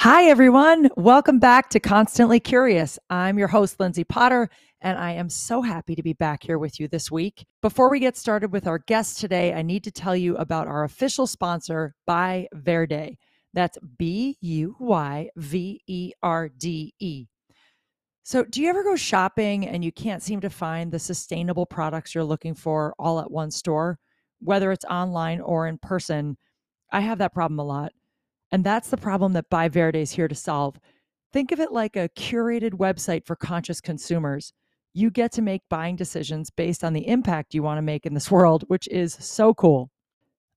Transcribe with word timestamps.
Hi, 0.00 0.24
everyone. 0.30 0.88
Welcome 0.96 1.38
back 1.38 1.68
to 1.68 1.78
Constantly 1.78 2.40
Curious. 2.40 2.98
I'm 3.10 3.38
your 3.38 3.48
host, 3.48 3.78
Lindsay 3.78 4.02
Potter, 4.02 4.48
and 4.80 4.96
I 4.96 5.12
am 5.12 5.28
so 5.28 5.60
happy 5.60 5.94
to 5.94 6.02
be 6.02 6.14
back 6.14 6.42
here 6.42 6.58
with 6.58 6.80
you 6.80 6.88
this 6.88 7.10
week. 7.10 7.44
Before 7.60 7.90
we 7.90 8.00
get 8.00 8.16
started 8.16 8.50
with 8.50 8.66
our 8.66 8.78
guest 8.78 9.18
today, 9.18 9.52
I 9.52 9.60
need 9.60 9.84
to 9.84 9.90
tell 9.90 10.16
you 10.16 10.38
about 10.38 10.68
our 10.68 10.84
official 10.84 11.26
sponsor, 11.26 11.94
Buy 12.06 12.48
Verde. 12.54 13.18
That's 13.52 13.76
B 13.98 14.38
U 14.40 14.74
Y 14.80 15.28
V 15.36 15.82
E 15.86 16.12
R 16.22 16.48
D 16.48 16.94
E. 16.98 17.26
So, 18.22 18.42
do 18.44 18.62
you 18.62 18.70
ever 18.70 18.82
go 18.82 18.96
shopping 18.96 19.68
and 19.68 19.84
you 19.84 19.92
can't 19.92 20.22
seem 20.22 20.40
to 20.40 20.48
find 20.48 20.90
the 20.90 20.98
sustainable 20.98 21.66
products 21.66 22.14
you're 22.14 22.24
looking 22.24 22.54
for 22.54 22.94
all 22.98 23.20
at 23.20 23.30
one 23.30 23.50
store, 23.50 23.98
whether 24.38 24.72
it's 24.72 24.86
online 24.86 25.42
or 25.42 25.66
in 25.66 25.76
person? 25.76 26.38
I 26.90 27.00
have 27.00 27.18
that 27.18 27.34
problem 27.34 27.58
a 27.58 27.64
lot. 27.64 27.92
And 28.52 28.64
that's 28.64 28.88
the 28.88 28.96
problem 28.96 29.32
that 29.34 29.50
Buy 29.50 29.68
Verde 29.68 30.00
is 30.00 30.12
here 30.12 30.28
to 30.28 30.34
solve. 30.34 30.78
Think 31.32 31.52
of 31.52 31.60
it 31.60 31.72
like 31.72 31.96
a 31.96 32.08
curated 32.10 32.72
website 32.72 33.24
for 33.24 33.36
conscious 33.36 33.80
consumers. 33.80 34.52
You 34.92 35.10
get 35.10 35.30
to 35.32 35.42
make 35.42 35.62
buying 35.68 35.94
decisions 35.94 36.50
based 36.50 36.82
on 36.82 36.92
the 36.92 37.06
impact 37.06 37.54
you 37.54 37.62
want 37.62 37.78
to 37.78 37.82
make 37.82 38.06
in 38.06 38.14
this 38.14 38.30
world, 38.30 38.64
which 38.66 38.88
is 38.88 39.16
so 39.20 39.54
cool. 39.54 39.90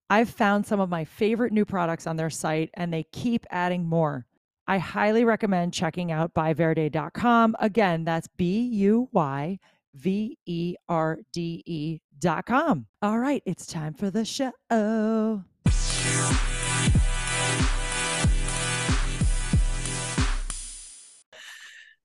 I've 0.09 0.29
found 0.29 0.65
some 0.65 0.79
of 0.79 0.89
my 0.89 1.05
favorite 1.05 1.53
new 1.53 1.65
products 1.65 2.07
on 2.07 2.17
their 2.17 2.29
site 2.29 2.69
and 2.73 2.93
they 2.93 3.05
keep 3.11 3.45
adding 3.49 3.85
more. 3.85 4.25
I 4.67 4.77
highly 4.77 5.25
recommend 5.25 5.73
checking 5.73 6.11
out 6.11 6.33
buyverde.com. 6.33 7.55
Again, 7.59 8.03
that's 8.05 8.27
B 8.37 8.61
U 8.61 9.09
Y 9.11 9.59
V 9.95 10.37
E 10.45 10.75
R 10.87 11.19
D 11.31 11.63
E.com. 11.65 12.85
All 13.01 13.19
right, 13.19 13.43
it's 13.45 13.65
time 13.65 13.93
for 13.93 14.09
the 14.09 14.25
show. 14.25 15.43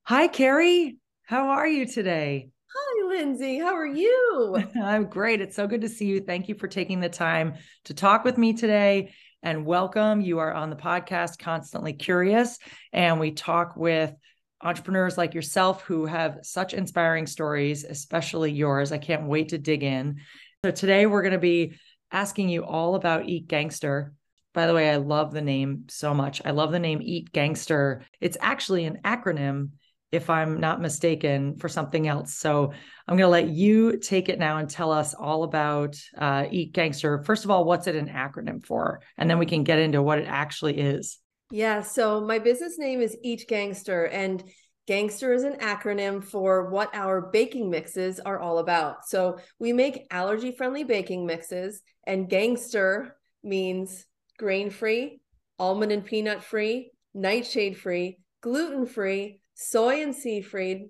Hi, 0.09 0.27
Kerry. 0.27 0.97
How 1.25 1.49
are 1.49 1.69
you 1.69 1.85
today? 1.85 2.49
Hi, 2.75 3.09
Lindsay. 3.09 3.59
How 3.59 3.75
are 3.75 3.87
you? 3.87 4.57
I'm 4.83 5.05
great. 5.05 5.43
It's 5.43 5.55
so 5.55 5.67
good 5.67 5.83
to 5.83 5.89
see 5.91 6.07
you. 6.07 6.21
Thank 6.21 6.49
you 6.49 6.55
for 6.55 6.67
taking 6.67 6.99
the 6.99 7.11
time 7.11 7.57
to 7.85 7.93
talk 7.93 8.25
with 8.25 8.39
me 8.39 8.55
today 8.55 9.13
and 9.43 9.67
welcome. 9.67 10.23
You 10.23 10.39
are 10.39 10.55
on 10.55 10.71
the 10.71 10.77
podcast 10.77 11.39
Constantly 11.39 11.93
Curious, 11.93 12.59
and 12.91 13.21
we 13.21 13.33
talk 13.33 13.77
with 13.77 14.15
entrepreneurs 14.63 15.19
like 15.19 15.35
yourself 15.35 15.83
who 15.83 16.07
have 16.07 16.39
such 16.41 16.73
inspiring 16.73 17.27
stories, 17.27 17.85
especially 17.85 18.51
yours. 18.51 18.93
I 18.93 18.97
can't 18.97 19.29
wait 19.29 19.51
to 19.51 19.59
dig 19.59 19.83
in. 19.83 20.21
So, 20.65 20.71
today 20.71 21.05
we're 21.05 21.21
going 21.21 21.33
to 21.33 21.39
be 21.39 21.75
asking 22.11 22.49
you 22.49 22.65
all 22.65 22.95
about 22.95 23.29
Eat 23.29 23.47
Gangster. 23.47 24.15
By 24.55 24.67
the 24.69 24.73
way, 24.73 24.89
I 24.89 24.97
love 24.97 25.35
the 25.35 25.43
name 25.43 25.85
so 25.89 26.15
much. 26.15 26.41
I 26.47 26.53
love 26.53 26.73
the 26.73 26.79
name 26.79 27.03
Eat 27.03 27.31
Gangster. 27.31 28.07
It's 28.23 28.39
actually 28.41 28.87
an 28.87 29.01
acronym 29.05 29.73
if 30.11 30.31
I'm 30.31 30.59
not 30.59 30.81
mistaken, 30.81 31.57
for 31.57 31.69
something 31.69 32.09
else. 32.09 32.35
So 32.35 32.73
I'm 33.07 33.17
going 33.17 33.27
to 33.27 33.29
let 33.29 33.49
you 33.49 33.99
take 33.99 34.29
it 34.29 34.39
now 34.39 34.59
and 34.59 34.69
tell 34.69 34.91
us 34.91 35.15
all 35.15 35.43
about 35.43 35.97
uh, 36.17 36.47
Eat 36.51 36.73
Gangster. 36.73 37.23
First 37.25 37.45
of 37.45 37.51
all, 37.51 37.65
what's 37.65 37.87
it 37.87 37.97
an 37.97 38.09
acronym 38.09 38.65
for? 38.65 39.01
And 39.17 39.29
then 39.29 39.39
we 39.39 39.47
can 39.47 39.65
get 39.65 39.79
into 39.79 40.03
what 40.03 40.19
it 40.19 40.27
actually 40.27 40.79
is. 40.79 41.19
Yeah. 41.51 41.83
So 41.83 42.21
my 42.21 42.39
business 42.39 42.79
name 42.79 43.01
is 43.01 43.17
Eat 43.23 43.45
Gangster, 43.49 44.05
and 44.05 44.43
Gangster 44.87 45.35
is 45.35 45.45
an 45.45 45.59
acronym 45.61 46.25
for 46.25 46.71
what 46.71 46.95
our 46.95 47.31
baking 47.31 47.69
mixes 47.69 48.21
are 48.21 48.39
all 48.39 48.59
about. 48.59 49.07
So 49.07 49.39
we 49.59 49.73
make 49.73 50.07
allergy 50.11 50.53
friendly 50.53 50.85
baking 50.85 51.27
mixes, 51.27 51.83
and 52.07 52.29
Gangster 52.29 53.17
means 53.45 54.07
grain 54.39 54.71
free, 54.71 55.21
almond 55.59 55.93
and 55.93 56.05
peanut 56.05 56.43
free, 56.43 56.93
nightshade 57.15 57.77
free, 57.77 58.19
gluten 58.41 58.87
free, 58.87 59.41
soy 59.59 60.03
and 60.03 60.15
sea 60.15 60.41
free, 60.41 60.89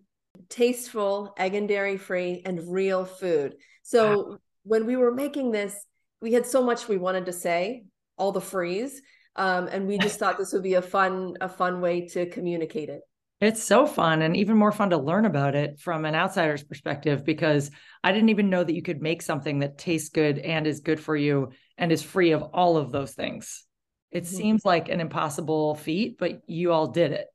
tasteful, 0.50 1.33
egg 1.38 1.55
and 1.55 1.66
dairy 1.66 1.97
free, 1.97 2.42
and 2.44 2.70
real 2.70 3.05
food. 3.05 3.56
So 3.83 4.16
wow. 4.16 4.39
when 4.62 4.86
we 4.86 4.95
were 4.95 5.12
making 5.12 5.51
this, 5.52 5.74
we 6.20 6.34
had 6.34 6.46
so 6.46 6.62
much 6.62 6.86
we 6.86 6.98
wanted 6.98 7.27
to 7.27 7.33
say, 7.33 7.84
all 8.18 8.30
the 8.30 8.40
freeze. 8.40 9.01
Um, 9.36 9.68
and 9.68 9.86
we 9.86 9.98
just 9.98 10.18
thought 10.18 10.36
this 10.36 10.52
would 10.52 10.62
be 10.62 10.74
a 10.74 10.83
fun, 10.83 11.34
a 11.40 11.48
fun 11.48 11.80
way 11.80 12.08
to 12.08 12.27
communicate 12.27 12.90
it. 12.90 13.01
It's 13.40 13.62
so 13.62 13.86
fun 13.86 14.20
and 14.20 14.36
even 14.36 14.56
more 14.56 14.73
fun 14.73 14.90
to 14.90 14.98
learn 14.98 15.24
about 15.24 15.55
it 15.55 15.79
from 15.79 16.05
an 16.05 16.17
outsider's 16.17 16.64
perspective 16.64 17.24
because 17.24 17.70
I 18.02 18.12
didn't 18.12 18.30
even 18.30 18.50
know 18.50 18.64
that 18.64 18.74
you 18.74 18.83
could 18.83 19.00
make 19.00 19.23
something 19.23 19.61
that 19.61 19.79
tastes 19.79 20.08
good 20.08 20.39
and 20.39 20.67
is 20.67 20.80
good 20.80 21.00
for 21.00 21.17
you 21.17 21.52
and 21.79 21.92
is 21.92 22.02
free 22.02 22.33
of 22.33 22.42
all 22.42 22.77
of 22.77 22.90
those 22.90 23.12
things. 23.12 23.64
It 24.11 24.24
mm-hmm. 24.24 24.36
seems 24.36 24.64
like 24.64 24.89
an 24.89 25.00
impossible 25.00 25.77
feat, 25.77 26.18
but 26.18 26.42
you 26.48 26.73
all 26.73 26.89
did 26.89 27.12
it 27.12 27.29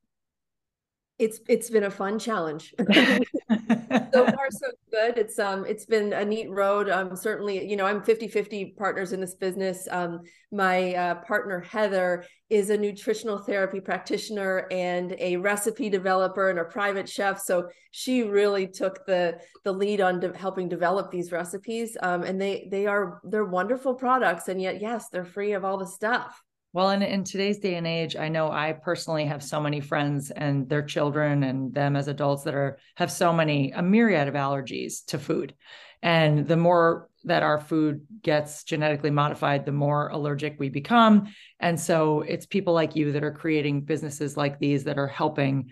it's 1.23 1.39
it's 1.47 1.69
been 1.69 1.83
a 1.83 1.91
fun 1.91 2.19
challenge. 2.19 2.73
So 4.13 4.25
far 4.25 4.47
so 4.51 4.67
good. 4.91 5.17
It's 5.17 5.39
um 5.39 5.65
it's 5.65 5.85
been 5.85 6.13
a 6.13 6.23
neat 6.23 6.49
road. 6.49 6.87
Um 6.89 7.15
certainly 7.15 7.67
you 7.67 7.75
know 7.75 7.85
i'm 7.85 8.03
50 8.03 8.27
50 8.27 8.75
partners 8.77 9.11
in 9.11 9.19
this 9.19 9.33
business. 9.33 9.87
Um 9.89 10.21
my 10.51 10.93
uh, 10.93 11.15
partner 11.15 11.59
heather 11.61 12.23
is 12.49 12.69
a 12.69 12.77
nutritional 12.77 13.39
therapy 13.39 13.79
practitioner 13.79 14.67
and 14.69 15.15
a 15.17 15.37
recipe 15.37 15.89
developer 15.89 16.51
and 16.51 16.59
a 16.59 16.63
private 16.63 17.09
chef. 17.09 17.41
So 17.41 17.69
she 17.89 18.23
really 18.23 18.67
took 18.67 19.03
the 19.07 19.39
the 19.63 19.71
lead 19.71 19.99
on 19.99 20.19
de- 20.19 20.37
helping 20.37 20.69
develop 20.69 21.09
these 21.09 21.31
recipes. 21.31 21.97
Um 22.01 22.21
and 22.21 22.39
they 22.39 22.67
they 22.71 22.85
are 22.85 23.19
they're 23.23 23.45
wonderful 23.45 23.95
products. 23.95 24.47
And 24.47 24.61
yet 24.61 24.79
yes 24.79 25.09
they're 25.09 25.25
free 25.25 25.53
of 25.53 25.65
all 25.65 25.77
the 25.77 25.87
stuff 25.87 26.39
well, 26.73 26.89
in, 26.89 27.03
in 27.03 27.23
today's 27.23 27.59
day 27.59 27.75
and 27.75 27.85
age, 27.85 28.15
I 28.15 28.29
know 28.29 28.51
I 28.51 28.73
personally 28.73 29.25
have 29.25 29.43
so 29.43 29.61
many 29.61 29.79
friends 29.79 30.31
and 30.31 30.67
their 30.67 30.81
children 30.81 31.43
and 31.43 31.71
them 31.71 31.95
as 31.95 32.07
adults 32.07 32.43
that 32.43 32.55
are 32.55 32.79
have 32.95 33.11
so 33.11 33.31
many 33.31 33.71
a 33.71 33.83
myriad 33.83 34.27
of 34.27 34.33
allergies 34.33 35.05
to 35.05 35.19
food. 35.19 35.53
And 36.01 36.47
the 36.47 36.57
more 36.57 37.09
that 37.25 37.43
our 37.43 37.59
food 37.59 38.05
gets 38.21 38.63
genetically 38.63 39.11
modified, 39.11 39.65
the 39.65 39.71
more 39.71 40.09
allergic 40.09 40.55
we 40.59 40.69
become. 40.69 41.27
And 41.59 41.79
so 41.79 42.21
it's 42.21 42.47
people 42.47 42.73
like 42.73 42.95
you 42.95 43.13
that 43.13 43.23
are 43.23 43.31
creating 43.31 43.81
businesses 43.81 44.35
like 44.35 44.59
these 44.59 44.85
that 44.85 44.97
are 44.97 45.07
helping 45.07 45.71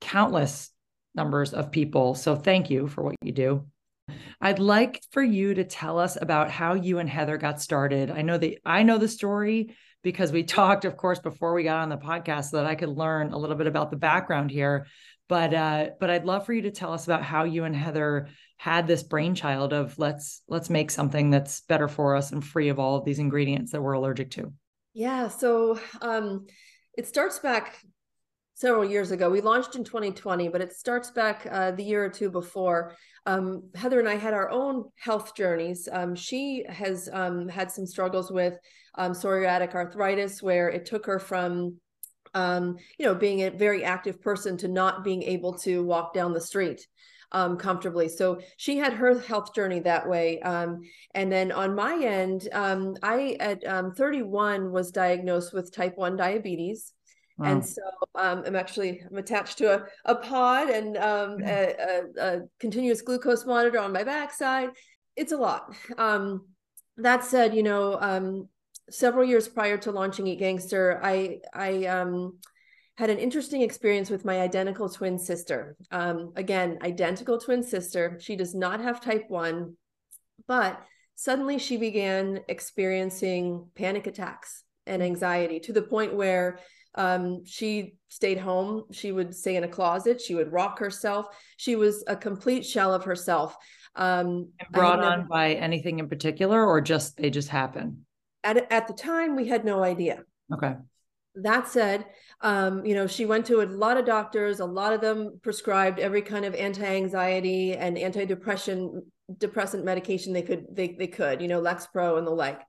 countless 0.00 0.70
numbers 1.14 1.54
of 1.54 1.70
people. 1.70 2.14
So 2.16 2.34
thank 2.34 2.70
you 2.70 2.88
for 2.88 3.04
what 3.04 3.14
you 3.22 3.32
do. 3.32 3.66
I'd 4.40 4.58
like 4.58 5.00
for 5.12 5.22
you 5.22 5.54
to 5.54 5.64
tell 5.64 5.98
us 5.98 6.18
about 6.20 6.50
how 6.50 6.74
you 6.74 6.98
and 6.98 7.08
Heather 7.08 7.38
got 7.38 7.62
started. 7.62 8.10
I 8.10 8.22
know 8.22 8.36
that 8.36 8.58
I 8.66 8.82
know 8.82 8.98
the 8.98 9.08
story 9.08 9.76
because 10.02 10.32
we 10.32 10.42
talked, 10.44 10.84
of 10.84 10.96
course, 10.96 11.18
before 11.18 11.54
we 11.54 11.64
got 11.64 11.78
on 11.78 11.88
the 11.88 11.96
podcast 11.96 12.50
so 12.50 12.58
that 12.58 12.66
I 12.66 12.74
could 12.74 12.90
learn 12.90 13.32
a 13.32 13.38
little 13.38 13.56
bit 13.56 13.66
about 13.66 13.90
the 13.90 13.96
background 13.96 14.50
here. 14.50 14.86
But 15.28 15.54
uh, 15.54 15.90
but 16.00 16.10
I'd 16.10 16.24
love 16.24 16.44
for 16.44 16.52
you 16.52 16.62
to 16.62 16.72
tell 16.72 16.92
us 16.92 17.04
about 17.04 17.22
how 17.22 17.44
you 17.44 17.64
and 17.64 17.76
Heather 17.76 18.28
had 18.56 18.86
this 18.86 19.04
brainchild 19.04 19.72
of 19.72 19.96
let's 19.96 20.42
let's 20.48 20.68
make 20.68 20.90
something 20.90 21.30
that's 21.30 21.60
better 21.62 21.86
for 21.86 22.16
us 22.16 22.32
and 22.32 22.44
free 22.44 22.68
of 22.68 22.80
all 22.80 22.96
of 22.96 23.04
these 23.04 23.20
ingredients 23.20 23.72
that 23.72 23.80
we're 23.80 23.92
allergic 23.92 24.32
to. 24.32 24.52
Yeah. 24.92 25.28
So 25.28 25.78
um, 26.02 26.46
it 26.98 27.06
starts 27.06 27.38
back 27.38 27.80
several 28.60 28.84
years 28.84 29.10
ago. 29.10 29.30
We 29.30 29.40
launched 29.40 29.74
in 29.74 29.84
2020, 29.84 30.48
but 30.50 30.60
it 30.60 30.74
starts 30.74 31.10
back 31.10 31.46
uh, 31.50 31.70
the 31.70 31.82
year 31.82 32.04
or 32.04 32.10
two 32.10 32.30
before. 32.30 32.94
Um, 33.24 33.70
Heather 33.74 33.98
and 33.98 34.08
I 34.08 34.16
had 34.16 34.34
our 34.34 34.50
own 34.50 34.84
health 34.98 35.34
journeys. 35.34 35.88
Um, 35.90 36.14
she 36.14 36.66
has 36.68 37.08
um, 37.10 37.48
had 37.48 37.70
some 37.70 37.86
struggles 37.86 38.30
with 38.30 38.58
um, 38.96 39.12
psoriatic 39.12 39.74
arthritis, 39.74 40.42
where 40.42 40.68
it 40.68 40.84
took 40.84 41.06
her 41.06 41.18
from 41.18 41.76
um, 42.34 42.76
you 42.98 43.06
know 43.06 43.14
being 43.14 43.40
a 43.44 43.50
very 43.50 43.82
active 43.82 44.20
person 44.20 44.58
to 44.58 44.68
not 44.68 45.04
being 45.04 45.22
able 45.22 45.54
to 45.60 45.82
walk 45.82 46.12
down 46.12 46.34
the 46.34 46.40
street 46.40 46.86
um, 47.32 47.56
comfortably. 47.56 48.10
So 48.10 48.40
she 48.58 48.76
had 48.76 48.92
her 48.92 49.18
health 49.20 49.54
journey 49.54 49.80
that 49.80 50.06
way. 50.06 50.38
Um, 50.40 50.80
and 51.14 51.32
then 51.32 51.50
on 51.50 51.74
my 51.74 51.98
end, 52.04 52.46
um, 52.52 52.94
I 53.02 53.38
at 53.40 53.66
um, 53.66 53.94
31 53.94 54.70
was 54.70 54.90
diagnosed 54.90 55.54
with 55.54 55.74
type 55.74 55.96
1 55.96 56.16
diabetes. 56.16 56.92
Wow. 57.40 57.52
And 57.52 57.66
so 57.66 57.80
um, 58.16 58.42
I'm 58.44 58.54
actually 58.54 59.02
I'm 59.10 59.16
attached 59.16 59.56
to 59.58 59.74
a, 59.74 59.84
a 60.04 60.14
pod 60.14 60.68
and 60.68 60.98
um, 60.98 61.38
a, 61.42 61.74
a, 61.74 62.02
a, 62.20 62.40
continuous 62.58 63.00
glucose 63.00 63.46
monitor 63.46 63.78
on 63.78 63.94
my 63.94 64.04
backside. 64.04 64.68
It's 65.16 65.32
a 65.32 65.38
lot. 65.38 65.74
Um, 65.96 66.48
that 66.98 67.24
said, 67.24 67.54
you 67.54 67.62
know, 67.62 67.96
um, 67.98 68.48
several 68.90 69.24
years 69.24 69.48
prior 69.48 69.78
to 69.78 69.90
launching 69.90 70.26
Eat 70.26 70.40
Gangster, 70.40 71.00
I 71.02 71.38
I 71.54 71.86
um, 71.86 72.38
had 72.98 73.08
an 73.08 73.18
interesting 73.18 73.62
experience 73.62 74.10
with 74.10 74.26
my 74.26 74.42
identical 74.42 74.90
twin 74.90 75.18
sister. 75.18 75.78
Um, 75.90 76.34
again, 76.36 76.76
identical 76.82 77.38
twin 77.38 77.62
sister. 77.62 78.18
She 78.20 78.36
does 78.36 78.54
not 78.54 78.82
have 78.82 79.00
type 79.00 79.24
one, 79.28 79.78
but 80.46 80.78
suddenly 81.14 81.58
she 81.58 81.78
began 81.78 82.40
experiencing 82.48 83.66
panic 83.74 84.06
attacks 84.06 84.62
and 84.86 85.02
anxiety 85.02 85.60
to 85.60 85.72
the 85.72 85.80
point 85.80 86.14
where 86.14 86.58
um, 86.94 87.44
she 87.44 87.94
stayed 88.08 88.38
home. 88.38 88.84
She 88.92 89.12
would 89.12 89.34
stay 89.34 89.56
in 89.56 89.64
a 89.64 89.68
closet. 89.68 90.20
She 90.20 90.34
would 90.34 90.52
rock 90.52 90.78
herself. 90.78 91.26
She 91.56 91.76
was 91.76 92.04
a 92.06 92.16
complete 92.16 92.66
shell 92.66 92.92
of 92.92 93.04
herself. 93.04 93.56
Um, 93.96 94.50
brought 94.70 95.02
on 95.02 95.26
by 95.28 95.54
anything 95.54 95.98
in 95.98 96.08
particular, 96.08 96.64
or 96.64 96.80
just 96.80 97.16
they 97.16 97.30
just 97.30 97.48
happen? 97.48 98.06
at, 98.44 98.72
at 98.72 98.88
the 98.88 98.94
time 98.94 99.36
we 99.36 99.48
had 99.48 99.64
no 99.64 99.82
idea 99.82 100.22
okay 100.52 100.74
that 101.36 101.68
said, 101.68 102.06
um, 102.40 102.84
you 102.84 102.92
know, 102.92 103.06
she 103.06 103.24
went 103.24 103.46
to 103.46 103.62
a 103.62 103.64
lot 103.64 103.96
of 103.96 104.04
doctors. 104.04 104.58
A 104.58 104.64
lot 104.64 104.92
of 104.92 105.00
them 105.00 105.38
prescribed 105.42 106.00
every 106.00 106.22
kind 106.22 106.44
of 106.44 106.56
anti-anxiety 106.56 107.76
and 107.76 107.96
antidepressant 107.96 109.02
depressant 109.38 109.84
medication 109.84 110.32
they 110.32 110.42
could 110.42 110.66
they 110.72 110.96
they 110.98 111.06
could, 111.06 111.40
you 111.40 111.46
know, 111.46 111.60
Lexapro 111.60 112.18
and 112.18 112.26
the 112.26 112.32
like. 112.32 112.60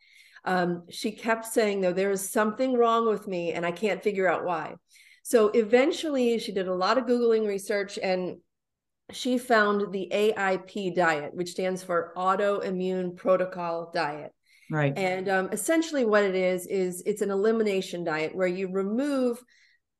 Um, 0.43 0.83
she 0.89 1.11
kept 1.11 1.45
saying 1.45 1.81
though 1.81 1.93
there 1.93 2.11
is 2.11 2.29
something 2.29 2.73
wrong 2.73 3.07
with 3.07 3.27
me 3.27 3.53
and 3.53 3.65
I 3.65 3.71
can't 3.71 4.01
figure 4.01 4.27
out 4.27 4.43
why. 4.43 4.75
So 5.23 5.49
eventually, 5.49 6.39
she 6.39 6.51
did 6.51 6.67
a 6.67 6.73
lot 6.73 6.97
of 6.97 7.05
googling 7.05 7.47
research 7.47 7.99
and 8.01 8.37
she 9.11 9.37
found 9.37 9.91
the 9.91 10.09
AIP 10.11 10.95
diet, 10.95 11.33
which 11.33 11.51
stands 11.51 11.83
for 11.83 12.13
Autoimmune 12.17 13.15
Protocol 13.15 13.91
Diet. 13.93 14.31
Right. 14.71 14.97
And 14.97 15.27
um, 15.27 15.49
essentially, 15.51 16.05
what 16.05 16.23
it 16.23 16.33
is 16.33 16.65
is 16.65 17.03
it's 17.05 17.21
an 17.21 17.29
elimination 17.29 18.03
diet 18.03 18.33
where 18.33 18.47
you 18.47 18.71
remove 18.71 19.43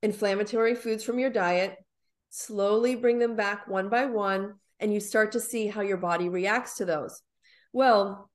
inflammatory 0.01 0.75
foods 0.75 1.03
from 1.03 1.19
your 1.19 1.29
diet, 1.29 1.75
slowly 2.29 2.95
bring 2.95 3.19
them 3.19 3.35
back 3.35 3.67
one 3.67 3.89
by 3.89 4.05
one, 4.05 4.53
and 4.79 4.93
you 4.93 4.99
start 4.99 5.33
to 5.33 5.39
see 5.39 5.67
how 5.67 5.81
your 5.81 5.97
body 5.97 6.29
reacts 6.29 6.77
to 6.77 6.85
those. 6.85 7.21
Well, 7.73 8.30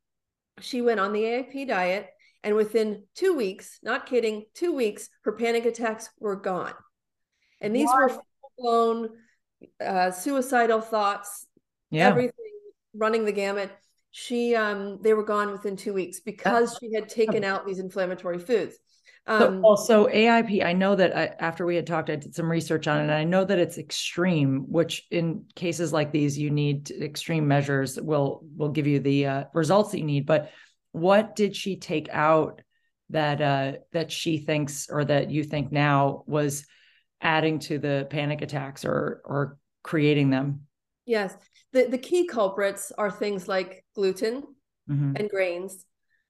she 0.60 0.82
went 0.82 1.00
on 1.00 1.12
the 1.12 1.22
AIP 1.22 1.68
diet, 1.68 2.08
and 2.42 2.54
within 2.54 3.04
two 3.14 3.34
weeks, 3.34 3.78
not 3.82 4.06
kidding, 4.06 4.44
two 4.54 4.72
weeks, 4.72 5.08
her 5.24 5.32
panic 5.32 5.64
attacks 5.66 6.10
were 6.18 6.36
gone. 6.36 6.74
And 7.60 7.74
these 7.74 7.86
what? 7.86 7.98
were 7.98 8.08
full 8.08 8.22
blown 8.58 9.08
uh, 9.84 10.10
suicidal 10.10 10.80
thoughts, 10.80 11.46
yeah. 11.90 12.08
everything 12.08 12.32
running 12.94 13.24
the 13.24 13.32
gamut 13.32 13.70
she 14.18 14.56
um 14.56 14.98
they 15.02 15.12
were 15.12 15.22
gone 15.22 15.52
within 15.52 15.76
two 15.76 15.92
weeks 15.92 16.20
because 16.20 16.74
she 16.80 16.90
had 16.94 17.06
taken 17.06 17.44
out 17.44 17.66
these 17.66 17.78
inflammatory 17.78 18.38
foods 18.38 18.78
um, 19.26 19.40
so 19.40 19.60
also 19.62 20.06
AIP, 20.06 20.64
I 20.64 20.72
know 20.72 20.94
that 20.94 21.16
I, 21.16 21.26
after 21.38 21.66
we 21.66 21.76
had 21.76 21.86
talked, 21.86 22.10
I 22.10 22.16
did 22.16 22.34
some 22.34 22.50
research 22.50 22.86
on 22.86 22.98
it, 22.98 23.02
and 23.02 23.12
I 23.12 23.24
know 23.24 23.44
that 23.44 23.58
it's 23.58 23.78
extreme. 23.78 24.64
Which 24.68 25.06
in 25.10 25.44
cases 25.54 25.92
like 25.92 26.12
these, 26.12 26.38
you 26.38 26.50
need 26.50 26.90
extreme 26.90 27.48
measures. 27.48 28.00
Will 28.00 28.42
will 28.56 28.70
give 28.70 28.86
you 28.86 29.00
the 29.00 29.26
uh, 29.26 29.44
results 29.54 29.92
that 29.92 29.98
you 29.98 30.04
need. 30.04 30.26
But 30.26 30.50
what 30.92 31.36
did 31.36 31.56
she 31.56 31.76
take 31.76 32.08
out 32.10 32.62
that 33.10 33.40
uh, 33.40 33.72
that 33.92 34.10
she 34.12 34.38
thinks 34.38 34.88
or 34.90 35.04
that 35.04 35.30
you 35.30 35.44
think 35.44 35.72
now 35.72 36.24
was 36.26 36.66
adding 37.20 37.58
to 37.58 37.78
the 37.78 38.06
panic 38.10 38.42
attacks 38.42 38.84
or 38.84 39.22
or 39.24 39.58
creating 39.82 40.30
them? 40.30 40.62
Yes 41.04 41.36
the, 41.76 41.86
the 41.86 41.98
key 41.98 42.26
culprits 42.26 42.90
are 42.96 43.10
things 43.10 43.46
like 43.46 43.84
gluten 43.94 44.42
mm-hmm. 44.88 45.12
and 45.16 45.28
grains, 45.28 45.84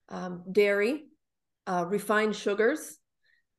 um, 0.09 0.43
dairy, 0.51 1.05
uh, 1.67 1.85
refined 1.87 2.37
sugars, 2.37 2.99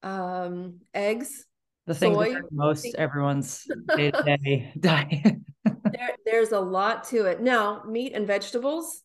um, 0.04 0.80
eggs, 0.94 1.46
the 1.86 1.96
things 1.96 2.16
soy, 2.16 2.36
most 2.52 2.96
everyone's 2.98 3.66
day-to-day 3.96 4.74
diet. 4.80 5.36
there, 5.64 6.16
there's 6.26 6.52
a 6.52 6.60
lot 6.60 7.06
to 7.06 7.26
it. 7.26 7.42
Now, 7.42 7.84
meat 7.88 8.14
and 8.14 8.28
vegetables, 8.28 9.02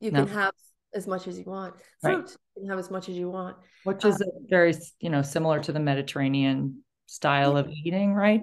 you 0.00 0.10
no. 0.10 0.24
can 0.24 0.34
have 0.34 0.52
as 0.94 1.06
much 1.06 1.26
as 1.26 1.38
you 1.38 1.44
want. 1.44 1.74
Fruit, 2.00 2.16
right. 2.16 2.36
you 2.56 2.62
can 2.62 2.70
have 2.70 2.78
as 2.78 2.90
much 2.90 3.08
as 3.08 3.16
you 3.16 3.30
want. 3.30 3.56
Which 3.84 4.04
is 4.04 4.20
um, 4.20 4.28
very, 4.48 4.74
you 5.00 5.10
know, 5.10 5.22
similar 5.22 5.60
to 5.60 5.72
the 5.72 5.80
Mediterranean 5.80 6.82
style 7.06 7.56
of 7.56 7.68
eating, 7.68 8.14
right? 8.14 8.42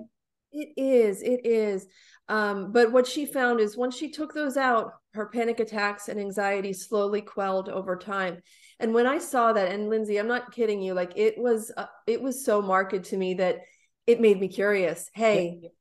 It 0.51 0.69
is. 0.77 1.21
It 1.21 1.45
is. 1.45 1.87
Um, 2.27 2.71
but 2.71 2.91
what 2.91 3.07
she 3.07 3.25
found 3.25 3.59
is 3.59 3.77
once 3.77 3.95
she 3.95 4.09
took 4.09 4.33
those 4.33 4.57
out, 4.57 4.93
her 5.13 5.27
panic 5.27 5.59
attacks 5.59 6.07
and 6.09 6.19
anxiety 6.19 6.73
slowly 6.73 7.21
quelled 7.21 7.69
over 7.69 7.95
time. 7.95 8.41
And 8.79 8.93
when 8.93 9.07
I 9.07 9.19
saw 9.19 9.53
that, 9.53 9.71
and 9.71 9.89
Lindsay, 9.89 10.17
I'm 10.17 10.27
not 10.27 10.51
kidding 10.51 10.81
you, 10.81 10.93
like 10.93 11.13
it 11.15 11.37
was, 11.37 11.71
uh, 11.75 11.85
it 12.07 12.21
was 12.21 12.43
so 12.43 12.61
marked 12.61 13.05
to 13.05 13.17
me 13.17 13.35
that 13.35 13.59
it 14.05 14.19
made 14.19 14.39
me 14.39 14.47
curious. 14.47 15.09
Hey, 15.13 15.71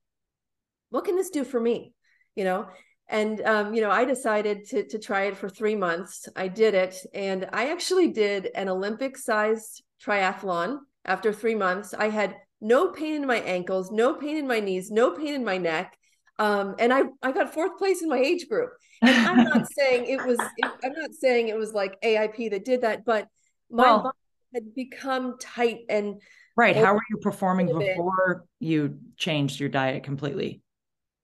what 0.91 1.05
can 1.05 1.17
this 1.17 1.31
do 1.31 1.45
for 1.45 1.61
me? 1.61 1.93
You 2.37 2.45
know, 2.45 2.69
and 3.09 3.41
um, 3.43 3.75
you 3.75 3.83
know, 3.83 3.91
I 3.91 4.05
decided 4.05 4.65
to 4.69 4.87
to 4.89 4.99
try 4.99 5.25
it 5.25 5.37
for 5.37 5.49
three 5.49 5.75
months. 5.75 6.29
I 6.37 6.49
did 6.49 6.75
it, 6.75 6.97
and 7.13 7.49
I 7.53 7.71
actually 7.71 8.13
did 8.13 8.49
an 8.55 8.69
Olympic-sized 8.69 9.83
triathlon 10.05 10.79
after 11.05 11.33
three 11.33 11.55
months. 11.55 11.95
I 11.95 12.09
had 12.09 12.37
no 12.61 12.93
pain 12.93 13.15
in 13.15 13.27
my 13.27 13.41
ankles, 13.41 13.91
no 13.91 14.15
pain 14.15 14.37
in 14.37 14.47
my 14.47 14.61
knees, 14.61 14.91
no 14.91 15.11
pain 15.11 15.35
in 15.35 15.45
my 15.45 15.59
neck. 15.59 15.99
Um, 16.39 16.75
and 16.79 16.93
I, 16.93 17.03
I 17.23 17.33
got 17.33 17.55
fourth 17.55 17.79
place 17.79 18.03
in 18.03 18.09
my 18.09 18.19
age 18.19 18.49
group. 18.49 18.71
And 19.03 19.29
I'm 19.29 19.45
not 19.45 19.67
saying 19.71 20.07
it 20.07 20.25
was, 20.25 20.39
it, 20.57 20.71
I'm 20.83 20.93
not 20.93 21.13
saying 21.13 21.49
it 21.49 21.59
was 21.59 21.75
like 21.75 22.01
AIP 22.01 22.51
that 22.53 22.65
did 22.65 22.83
that, 22.83 23.05
but 23.05 23.29
my 23.71 23.83
well, 23.83 24.03
body 24.05 24.17
had 24.55 24.75
become 24.75 25.37
tight 25.39 25.81
and 25.91 26.23
right. 26.57 26.75
How 26.75 26.95
were 26.95 27.03
you 27.11 27.19
performing 27.19 27.67
before 27.67 28.47
you 28.61 28.99
changed 29.19 29.61
your 29.61 29.69
diet 29.69 30.05
completely? 30.05 30.63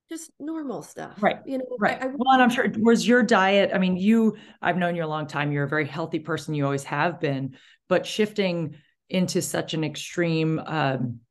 Just 0.09 0.29
normal 0.39 0.83
stuff, 0.83 1.23
right? 1.23 1.39
You 1.45 1.59
know, 1.59 1.65
right. 1.79 1.97
I, 1.99 2.05
I, 2.05 2.09
well, 2.09 2.33
and 2.33 2.41
I'm 2.43 2.49
sure 2.49 2.71
was 2.77 3.07
your 3.07 3.23
diet. 3.23 3.71
I 3.73 3.79
mean, 3.79 3.95
you. 3.97 4.35
I've 4.61 4.77
known 4.77 4.95
you 4.95 5.03
a 5.03 5.07
long 5.07 5.25
time. 5.25 5.51
You're 5.51 5.63
a 5.63 5.69
very 5.69 5.87
healthy 5.87 6.19
person. 6.19 6.53
You 6.53 6.65
always 6.65 6.83
have 6.83 7.19
been. 7.19 7.55
But 7.87 8.05
shifting 8.05 8.75
into 9.09 9.41
such 9.41 9.73
an 9.73 9.83
extreme 9.83 10.59
um, 10.65 11.21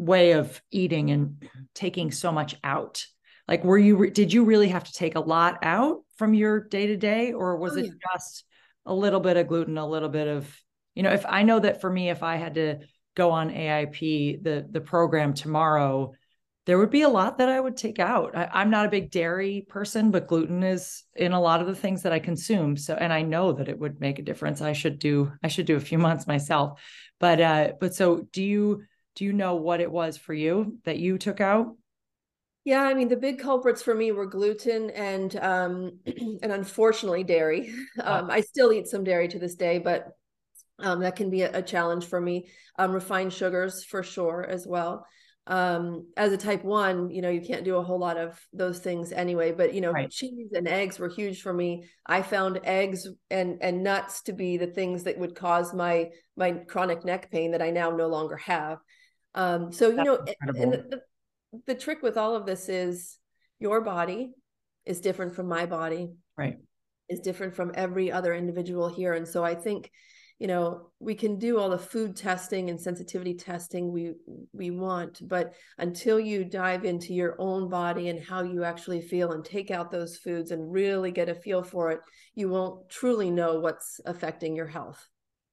way 0.00 0.32
of 0.32 0.60
eating 0.70 1.10
and 1.10 1.48
taking 1.74 2.10
so 2.10 2.32
much 2.32 2.56
out? 2.64 3.04
Like 3.46 3.64
were 3.64 3.78
you 3.78 4.10
did 4.10 4.32
you 4.32 4.44
really 4.44 4.68
have 4.68 4.84
to 4.84 4.92
take 4.92 5.16
a 5.16 5.20
lot 5.20 5.58
out 5.62 5.98
from 6.16 6.34
your 6.34 6.60
day 6.60 6.86
to 6.86 6.96
day 6.96 7.32
or 7.32 7.56
was 7.56 7.72
oh, 7.74 7.78
it 7.78 7.86
yeah. 7.86 8.14
just 8.14 8.44
a 8.86 8.94
little 8.94 9.20
bit 9.20 9.36
of 9.36 9.48
gluten 9.48 9.76
a 9.76 9.88
little 9.88 10.08
bit 10.08 10.28
of 10.28 10.56
you 10.94 11.02
know 11.02 11.10
if 11.10 11.26
i 11.26 11.42
know 11.42 11.58
that 11.58 11.80
for 11.80 11.90
me 11.90 12.10
if 12.10 12.22
i 12.22 12.36
had 12.36 12.54
to 12.54 12.78
go 13.14 13.30
on 13.30 13.50
aip 13.50 13.98
the 14.42 14.66
the 14.70 14.80
program 14.80 15.34
tomorrow 15.34 16.12
there 16.66 16.78
would 16.78 16.90
be 16.90 17.02
a 17.02 17.08
lot 17.08 17.38
that 17.38 17.48
i 17.48 17.58
would 17.58 17.76
take 17.76 17.98
out. 17.98 18.36
I, 18.36 18.62
am 18.62 18.70
not 18.70 18.86
a 18.86 18.90
big 18.90 19.10
dairy 19.10 19.66
person 19.68 20.10
but 20.10 20.28
gluten 20.28 20.62
is 20.62 21.02
in 21.16 21.32
a 21.32 21.40
lot 21.40 21.60
of 21.60 21.66
the 21.66 21.74
things 21.74 22.02
that 22.02 22.12
i 22.12 22.18
consume. 22.18 22.76
So 22.76 22.94
and 22.94 23.12
i 23.12 23.22
know 23.22 23.52
that 23.52 23.68
it 23.68 23.78
would 23.78 24.00
make 24.00 24.18
a 24.18 24.22
difference. 24.22 24.60
I 24.60 24.72
should 24.72 24.98
do 24.98 25.32
i 25.42 25.48
should 25.48 25.66
do 25.66 25.76
a 25.76 25.80
few 25.80 25.98
months 25.98 26.26
myself. 26.26 26.80
But 27.18 27.40
uh 27.40 27.72
but 27.80 27.94
so 27.94 28.28
do 28.32 28.42
you 28.42 28.84
do 29.20 29.26
you 29.26 29.34
know 29.34 29.56
what 29.56 29.82
it 29.82 29.92
was 29.92 30.16
for 30.16 30.32
you 30.32 30.78
that 30.86 30.98
you 30.98 31.18
took 31.18 31.42
out? 31.42 31.76
Yeah, 32.64 32.80
I 32.80 32.94
mean 32.94 33.08
the 33.08 33.18
big 33.18 33.38
culprits 33.38 33.82
for 33.82 33.94
me 33.94 34.12
were 34.12 34.24
gluten 34.24 34.88
and 34.88 35.36
um 35.36 35.98
and 36.42 36.50
unfortunately 36.50 37.22
dairy. 37.22 37.70
Um, 38.02 38.30
I 38.30 38.40
still 38.40 38.72
eat 38.72 38.86
some 38.86 39.04
dairy 39.04 39.28
to 39.28 39.38
this 39.38 39.56
day, 39.56 39.78
but 39.78 40.06
um, 40.78 41.00
that 41.00 41.16
can 41.16 41.28
be 41.28 41.42
a, 41.42 41.58
a 41.58 41.60
challenge 41.60 42.06
for 42.06 42.18
me. 42.18 42.48
Um, 42.78 42.92
refined 42.92 43.34
sugars 43.34 43.84
for 43.84 44.02
sure 44.02 44.46
as 44.48 44.66
well. 44.66 45.06
Um, 45.46 46.06
as 46.16 46.32
a 46.32 46.38
type 46.38 46.64
one, 46.64 47.10
you 47.10 47.20
know, 47.20 47.28
you 47.28 47.42
can't 47.42 47.64
do 47.64 47.76
a 47.76 47.82
whole 47.82 47.98
lot 47.98 48.16
of 48.16 48.40
those 48.54 48.78
things 48.78 49.12
anyway. 49.12 49.52
But 49.52 49.74
you 49.74 49.82
know, 49.82 49.92
right. 49.92 50.10
cheese 50.10 50.52
and 50.54 50.66
eggs 50.66 50.98
were 50.98 51.10
huge 51.10 51.42
for 51.42 51.52
me. 51.52 51.90
I 52.06 52.22
found 52.22 52.60
eggs 52.64 53.06
and 53.30 53.58
and 53.60 53.82
nuts 53.82 54.22
to 54.22 54.32
be 54.32 54.56
the 54.56 54.66
things 54.66 55.04
that 55.04 55.18
would 55.18 55.34
cause 55.34 55.74
my 55.74 56.08
my 56.38 56.52
chronic 56.52 57.04
neck 57.04 57.30
pain 57.30 57.50
that 57.50 57.60
I 57.60 57.68
now 57.68 57.90
no 57.90 58.06
longer 58.06 58.38
have. 58.38 58.78
Um, 59.34 59.72
so, 59.72 59.88
you 59.88 59.96
That's 59.96 60.06
know, 60.06 60.24
and 60.56 60.72
the, 60.72 61.00
the 61.66 61.74
trick 61.74 62.02
with 62.02 62.16
all 62.16 62.34
of 62.34 62.46
this 62.46 62.68
is 62.68 63.18
your 63.58 63.80
body 63.80 64.32
is 64.86 65.00
different 65.00 65.34
from 65.34 65.46
my 65.46 65.66
body. 65.66 66.12
Right. 66.36 66.58
Is 67.08 67.20
different 67.20 67.56
from 67.56 67.72
every 67.74 68.12
other 68.12 68.32
individual 68.32 68.88
here. 68.88 69.14
And 69.14 69.26
so 69.26 69.42
I 69.42 69.56
think, 69.56 69.90
you 70.38 70.46
know, 70.46 70.92
we 71.00 71.16
can 71.16 71.40
do 71.40 71.58
all 71.58 71.68
the 71.68 71.76
food 71.76 72.14
testing 72.14 72.70
and 72.70 72.80
sensitivity 72.80 73.34
testing 73.34 73.90
we 73.90 74.12
we 74.52 74.70
want, 74.70 75.20
but 75.26 75.52
until 75.78 76.20
you 76.20 76.44
dive 76.44 76.84
into 76.84 77.12
your 77.12 77.34
own 77.40 77.68
body 77.68 78.10
and 78.10 78.22
how 78.22 78.44
you 78.44 78.62
actually 78.62 79.02
feel 79.02 79.32
and 79.32 79.44
take 79.44 79.72
out 79.72 79.90
those 79.90 80.16
foods 80.18 80.52
and 80.52 80.72
really 80.72 81.10
get 81.10 81.28
a 81.28 81.34
feel 81.34 81.64
for 81.64 81.90
it, 81.90 81.98
you 82.36 82.48
won't 82.48 82.88
truly 82.88 83.28
know 83.28 83.58
what's 83.58 84.00
affecting 84.06 84.54
your 84.54 84.68
health. 84.68 85.04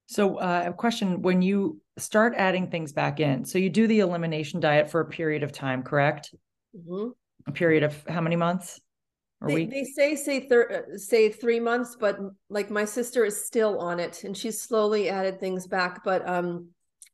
So, 0.08 0.38
uh, 0.38 0.64
a 0.68 0.74
question 0.74 1.22
when 1.22 1.42
you 1.42 1.82
start 1.98 2.34
adding 2.38 2.70
things 2.70 2.94
back 2.94 3.20
in, 3.20 3.44
so 3.44 3.58
you 3.58 3.70
do 3.70 3.88
the 3.88 4.00
elimination 4.00 4.60
diet 4.60 4.90
for 4.90 5.02
a 5.02 5.06
period 5.06 5.44
of 5.44 5.52
time, 5.52 5.84
correct? 5.84 6.34
Mm-hmm. 6.76 7.10
A 7.48 7.52
period 7.52 7.84
of 7.84 8.04
how 8.08 8.22
many 8.22 8.38
months? 8.38 8.80
Or 9.42 9.50
they, 9.50 9.66
they 9.66 9.84
say 9.84 10.16
say 10.16 10.48
thir- 10.48 10.86
uh, 10.94 10.98
say 10.98 11.30
three 11.30 11.60
months, 11.60 11.98
but 12.00 12.18
like 12.50 12.72
my 12.72 12.86
sister 12.86 13.26
is 13.26 13.46
still 13.46 13.80
on 13.80 14.00
it, 14.00 14.24
and 14.24 14.36
she's 14.36 14.62
slowly 14.62 15.10
added 15.10 15.40
things 15.40 15.68
back. 15.68 16.04
But 16.04 16.28
um, 16.28 16.70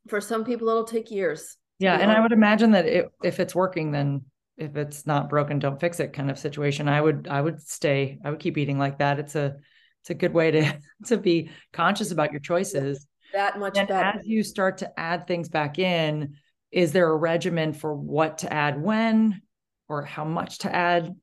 for 0.08 0.20
some 0.20 0.44
people, 0.44 0.68
it'll 0.68 0.84
take 0.84 1.10
years. 1.10 1.56
Yeah, 1.80 1.98
and 1.98 2.10
I 2.10 2.20
would 2.20 2.32
imagine 2.32 2.70
that 2.70 2.86
it, 2.86 3.10
if 3.22 3.40
it's 3.40 3.54
working, 3.54 3.90
then 3.90 4.22
if 4.56 4.76
it's 4.76 5.06
not 5.06 5.28
broken, 5.28 5.58
don't 5.58 5.80
fix 5.80 5.98
it 6.00 6.12
kind 6.12 6.30
of 6.30 6.38
situation. 6.38 6.88
I 6.88 7.00
would 7.00 7.26
I 7.28 7.40
would 7.40 7.60
stay. 7.60 8.18
I 8.24 8.30
would 8.30 8.40
keep 8.40 8.56
eating 8.56 8.78
like 8.78 8.98
that. 8.98 9.18
It's 9.18 9.34
a 9.34 9.56
it's 10.04 10.10
a 10.10 10.14
good 10.14 10.34
way 10.34 10.50
to 10.50 10.78
to 11.06 11.16
be 11.16 11.50
conscious 11.72 12.10
about 12.10 12.30
your 12.30 12.40
choices 12.40 13.06
that 13.32 13.58
much 13.58 13.78
and 13.78 13.88
better 13.88 14.18
as 14.18 14.26
you 14.26 14.42
start 14.42 14.78
to 14.78 15.00
add 15.00 15.26
things 15.26 15.48
back 15.48 15.78
in 15.78 16.36
is 16.70 16.92
there 16.92 17.08
a 17.08 17.16
regimen 17.16 17.72
for 17.72 17.94
what 17.94 18.38
to 18.38 18.52
add 18.52 18.80
when 18.80 19.40
or 19.88 20.02
how 20.02 20.24
much 20.24 20.58
to 20.58 20.74
add 20.74 21.14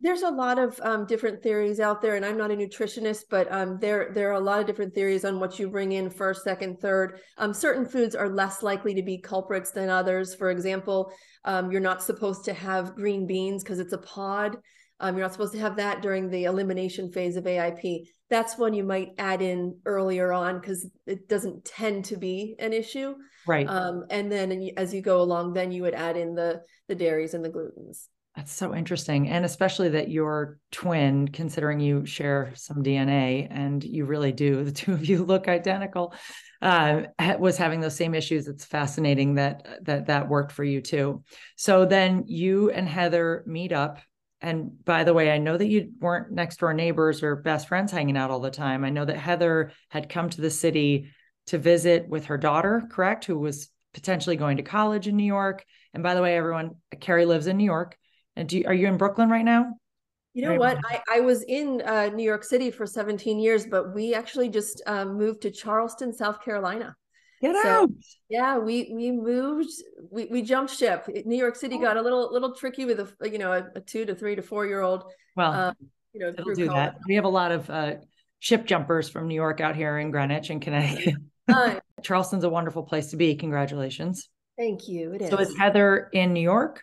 there's 0.00 0.22
a 0.22 0.28
lot 0.28 0.58
of 0.58 0.78
um, 0.82 1.06
different 1.06 1.42
theories 1.42 1.80
out 1.80 2.02
there, 2.02 2.14
and 2.14 2.26
I'm 2.26 2.36
not 2.36 2.50
a 2.50 2.54
nutritionist, 2.54 3.22
but 3.30 3.50
um, 3.50 3.78
there 3.80 4.10
there 4.12 4.28
are 4.28 4.34
a 4.34 4.40
lot 4.40 4.60
of 4.60 4.66
different 4.66 4.94
theories 4.94 5.24
on 5.24 5.40
what 5.40 5.58
you 5.58 5.70
bring 5.70 5.92
in 5.92 6.10
first, 6.10 6.44
second, 6.44 6.78
third. 6.78 7.20
Um, 7.38 7.54
certain 7.54 7.86
foods 7.86 8.14
are 8.14 8.28
less 8.28 8.62
likely 8.62 8.92
to 8.94 9.02
be 9.02 9.16
culprits 9.16 9.70
than 9.70 9.88
others. 9.88 10.34
For 10.34 10.50
example, 10.50 11.10
um, 11.46 11.72
you're 11.72 11.80
not 11.80 12.02
supposed 12.02 12.44
to 12.44 12.52
have 12.52 12.94
green 12.94 13.26
beans 13.26 13.64
because 13.64 13.78
it's 13.78 13.94
a 13.94 13.98
pod. 13.98 14.58
Um, 15.00 15.16
you're 15.16 15.24
not 15.24 15.32
supposed 15.32 15.54
to 15.54 15.60
have 15.60 15.76
that 15.76 16.02
during 16.02 16.28
the 16.28 16.44
elimination 16.44 17.10
phase 17.10 17.36
of 17.36 17.44
AIP. 17.44 18.06
That's 18.34 18.58
one 18.58 18.74
you 18.74 18.82
might 18.82 19.12
add 19.16 19.42
in 19.42 19.78
earlier 19.86 20.32
on 20.32 20.58
because 20.58 20.84
it 21.06 21.28
doesn't 21.28 21.64
tend 21.64 22.06
to 22.06 22.16
be 22.16 22.56
an 22.58 22.72
issue. 22.72 23.14
Right. 23.46 23.64
Um, 23.68 24.06
and 24.10 24.30
then 24.32 24.70
as 24.76 24.92
you 24.92 25.02
go 25.02 25.22
along, 25.22 25.52
then 25.52 25.70
you 25.70 25.82
would 25.82 25.94
add 25.94 26.16
in 26.16 26.34
the 26.34 26.62
the 26.88 26.96
dairies 26.96 27.34
and 27.34 27.44
the 27.44 27.48
glutens. 27.48 28.08
That's 28.34 28.52
so 28.52 28.74
interesting. 28.74 29.28
And 29.28 29.44
especially 29.44 29.90
that 29.90 30.10
your 30.10 30.58
twin, 30.72 31.28
considering 31.28 31.78
you 31.78 32.04
share 32.04 32.50
some 32.56 32.82
DNA 32.82 33.46
and 33.48 33.84
you 33.84 34.04
really 34.04 34.32
do, 34.32 34.64
the 34.64 34.72
two 34.72 34.94
of 34.94 35.04
you 35.04 35.24
look 35.24 35.46
identical, 35.46 36.12
uh, 36.60 37.02
was 37.38 37.56
having 37.56 37.78
those 37.80 37.94
same 37.94 38.16
issues. 38.16 38.48
It's 38.48 38.64
fascinating 38.64 39.36
that 39.36 39.78
that 39.82 40.06
that 40.06 40.28
worked 40.28 40.50
for 40.50 40.64
you 40.64 40.80
too. 40.80 41.22
So 41.54 41.84
then 41.84 42.24
you 42.26 42.70
and 42.70 42.88
Heather 42.88 43.44
meet 43.46 43.72
up. 43.72 44.00
And 44.44 44.84
by 44.84 45.04
the 45.04 45.14
way, 45.14 45.30
I 45.30 45.38
know 45.38 45.56
that 45.56 45.66
you 45.66 45.92
weren't 46.00 46.30
next 46.30 46.58
door 46.58 46.74
neighbors 46.74 47.22
or 47.22 47.34
best 47.34 47.66
friends 47.66 47.90
hanging 47.90 48.18
out 48.18 48.30
all 48.30 48.40
the 48.40 48.50
time. 48.50 48.84
I 48.84 48.90
know 48.90 49.06
that 49.06 49.16
Heather 49.16 49.72
had 49.88 50.10
come 50.10 50.28
to 50.28 50.42
the 50.42 50.50
city 50.50 51.08
to 51.46 51.56
visit 51.56 52.10
with 52.10 52.26
her 52.26 52.36
daughter, 52.36 52.82
correct? 52.90 53.24
Who 53.24 53.38
was 53.38 53.70
potentially 53.94 54.36
going 54.36 54.58
to 54.58 54.62
college 54.62 55.08
in 55.08 55.16
New 55.16 55.24
York. 55.24 55.64
And 55.94 56.02
by 56.02 56.14
the 56.14 56.20
way, 56.20 56.36
everyone, 56.36 56.72
Kerry 57.00 57.24
lives 57.24 57.46
in 57.46 57.56
New 57.56 57.64
York. 57.64 57.96
And 58.36 58.46
do 58.46 58.58
you, 58.58 58.66
are 58.66 58.74
you 58.74 58.86
in 58.86 58.98
Brooklyn 58.98 59.30
right 59.30 59.44
now? 59.44 59.72
You 60.34 60.46
know 60.46 60.56
what? 60.56 60.78
I, 60.84 61.00
I 61.10 61.20
was 61.20 61.42
in 61.44 61.80
uh, 61.80 62.10
New 62.12 62.24
York 62.24 62.44
City 62.44 62.70
for 62.70 62.86
17 62.86 63.38
years, 63.38 63.66
but 63.66 63.94
we 63.94 64.14
actually 64.14 64.50
just 64.50 64.82
um, 64.86 65.16
moved 65.16 65.40
to 65.42 65.50
Charleston, 65.50 66.12
South 66.12 66.42
Carolina. 66.42 66.94
Get 67.40 67.56
so, 67.62 67.68
out. 67.68 67.90
Yeah, 68.28 68.58
we 68.58 68.90
we 68.92 69.10
moved, 69.10 69.70
we, 70.10 70.26
we 70.26 70.42
jumped 70.42 70.74
ship. 70.74 71.08
New 71.24 71.36
York 71.36 71.56
City 71.56 71.78
got 71.78 71.96
a 71.96 72.02
little 72.02 72.32
little 72.32 72.54
tricky 72.54 72.84
with 72.84 73.00
a 73.00 73.30
you 73.30 73.38
know 73.38 73.52
a, 73.52 73.66
a 73.76 73.80
two 73.80 74.04
to 74.06 74.14
three 74.14 74.34
to 74.34 74.42
four 74.42 74.66
year 74.66 74.80
old. 74.80 75.04
Well, 75.36 75.52
um, 75.52 75.74
you 76.12 76.20
know, 76.20 76.28
it'll 76.28 76.54
do 76.54 76.68
college. 76.68 76.92
that. 76.92 76.98
We 77.06 77.16
have 77.16 77.24
a 77.24 77.28
lot 77.28 77.52
of 77.52 77.68
uh, 77.68 77.94
ship 78.38 78.66
jumpers 78.66 79.08
from 79.08 79.28
New 79.28 79.34
York 79.34 79.60
out 79.60 79.76
here 79.76 79.98
in 79.98 80.10
Greenwich 80.10 80.50
and 80.50 80.62
Connecticut. 80.62 81.14
Uh, 81.48 81.80
Charleston's 82.02 82.44
a 82.44 82.48
wonderful 82.48 82.84
place 82.84 83.08
to 83.08 83.16
be. 83.16 83.34
Congratulations. 83.34 84.28
Thank 84.56 84.88
you. 84.88 85.12
It 85.14 85.22
is. 85.22 85.30
So 85.30 85.38
is 85.38 85.56
Heather 85.58 86.08
in 86.12 86.32
New 86.32 86.40
York? 86.40 86.82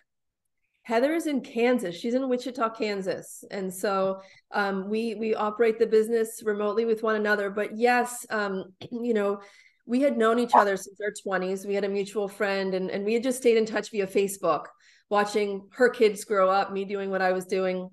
Heather 0.84 1.12
is 1.12 1.26
in 1.26 1.40
Kansas. 1.40 1.94
She's 1.94 2.14
in 2.14 2.28
Wichita, 2.28 2.70
Kansas, 2.70 3.44
and 3.50 3.72
so 3.72 4.20
um, 4.50 4.88
we 4.90 5.14
we 5.14 5.34
operate 5.34 5.78
the 5.78 5.86
business 5.86 6.42
remotely 6.44 6.84
with 6.84 7.02
one 7.02 7.14
another. 7.14 7.50
But 7.50 7.78
yes, 7.78 8.26
um, 8.30 8.74
you 8.90 9.14
know, 9.14 9.40
we 9.86 10.00
had 10.00 10.16
known 10.16 10.38
each 10.38 10.54
other 10.54 10.76
since 10.76 11.00
our 11.00 11.12
twenties. 11.22 11.66
We 11.66 11.74
had 11.74 11.84
a 11.84 11.88
mutual 11.88 12.28
friend, 12.28 12.74
and 12.74 12.90
and 12.90 13.04
we 13.04 13.14
had 13.14 13.22
just 13.22 13.38
stayed 13.38 13.56
in 13.56 13.66
touch 13.66 13.90
via 13.90 14.06
Facebook, 14.06 14.66
watching 15.10 15.68
her 15.72 15.88
kids 15.88 16.24
grow 16.24 16.50
up, 16.50 16.72
me 16.72 16.84
doing 16.84 17.10
what 17.10 17.22
I 17.22 17.32
was 17.32 17.46
doing, 17.46 17.90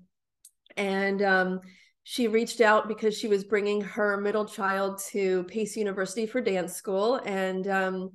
and 0.76 1.22
um, 1.22 1.60
she 2.04 2.28
reached 2.28 2.60
out 2.60 2.88
because 2.88 3.16
she 3.16 3.28
was 3.28 3.44
bringing 3.44 3.80
her 3.80 4.20
middle 4.20 4.44
child 4.44 5.00
to 5.10 5.44
Pace 5.44 5.76
University 5.76 6.26
for 6.26 6.40
dance 6.40 6.74
school, 6.74 7.16
and 7.24 7.68
um, 7.68 8.10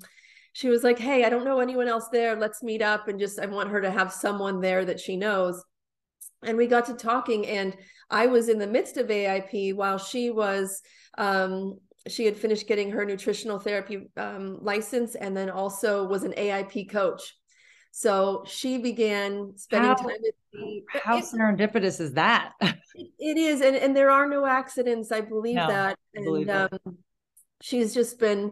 she 0.55 0.69
was 0.69 0.83
like, 0.83 0.97
Hey, 0.97 1.25
I 1.25 1.29
don't 1.29 1.43
know 1.43 1.59
anyone 1.59 1.89
else 1.89 2.07
there. 2.13 2.35
Let's 2.37 2.63
meet 2.63 2.81
up 2.81 3.09
and 3.09 3.19
just, 3.19 3.41
I 3.41 3.45
want 3.45 3.71
her 3.71 3.81
to 3.81 3.91
have 3.91 4.13
someone 4.13 4.61
there 4.61 4.85
that 4.85 5.01
she 5.01 5.17
knows. 5.17 5.61
And 6.43 6.57
we 6.57 6.65
got 6.65 6.85
to 6.85 6.93
talking, 6.93 7.45
and 7.45 7.75
I 8.09 8.27
was 8.27 8.47
in 8.47 8.57
the 8.57 8.67
midst 8.67 8.95
of 8.95 9.07
AIP 9.07 9.75
while 9.75 9.97
she 9.97 10.29
was, 10.29 10.81
um, 11.17 11.77
she 12.07 12.25
had 12.25 12.37
finished 12.37 12.67
getting 12.67 12.91
her 12.91 13.05
nutritional 13.05 13.59
therapy 13.59 14.09
um, 14.17 14.59
license 14.61 15.15
and 15.15 15.35
then 15.35 15.49
also 15.49 16.05
was 16.07 16.23
an 16.23 16.33
AIP 16.33 16.89
coach. 16.89 17.35
So 17.91 18.43
she 18.45 18.77
began 18.77 19.53
spending 19.55 19.89
how, 19.89 19.95
time 19.95 20.17
with 20.21 20.35
me. 20.53 20.83
How 20.89 21.17
it, 21.17 21.25
serendipitous 21.25 22.01
is 22.01 22.13
that? 22.13 22.53
it, 22.61 22.75
it 23.17 23.37
is. 23.37 23.61
And, 23.61 23.75
and 23.75 23.95
there 23.95 24.11
are 24.11 24.27
no 24.27 24.45
accidents. 24.45 25.11
I 25.11 25.21
believe 25.21 25.55
no, 25.55 25.67
that. 25.67 25.97
And 26.13 26.25
believe 26.25 26.49
um, 26.49 26.69
she's 27.61 27.93
just 27.93 28.19
been 28.19 28.51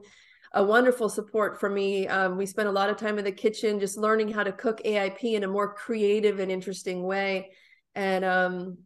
a 0.53 0.63
wonderful 0.63 1.09
support 1.09 1.59
for 1.59 1.69
me. 1.69 2.07
Um, 2.07 2.37
we 2.37 2.45
spent 2.45 2.69
a 2.69 2.71
lot 2.71 2.89
of 2.89 2.97
time 2.97 3.17
in 3.17 3.25
the 3.25 3.31
kitchen 3.31 3.79
just 3.79 3.97
learning 3.97 4.31
how 4.31 4.43
to 4.43 4.51
cook 4.51 4.81
AIP 4.85 5.33
in 5.33 5.43
a 5.43 5.47
more 5.47 5.73
creative 5.73 6.39
and 6.39 6.51
interesting 6.51 7.03
way. 7.03 7.51
And 7.95 8.23
um, 8.23 8.77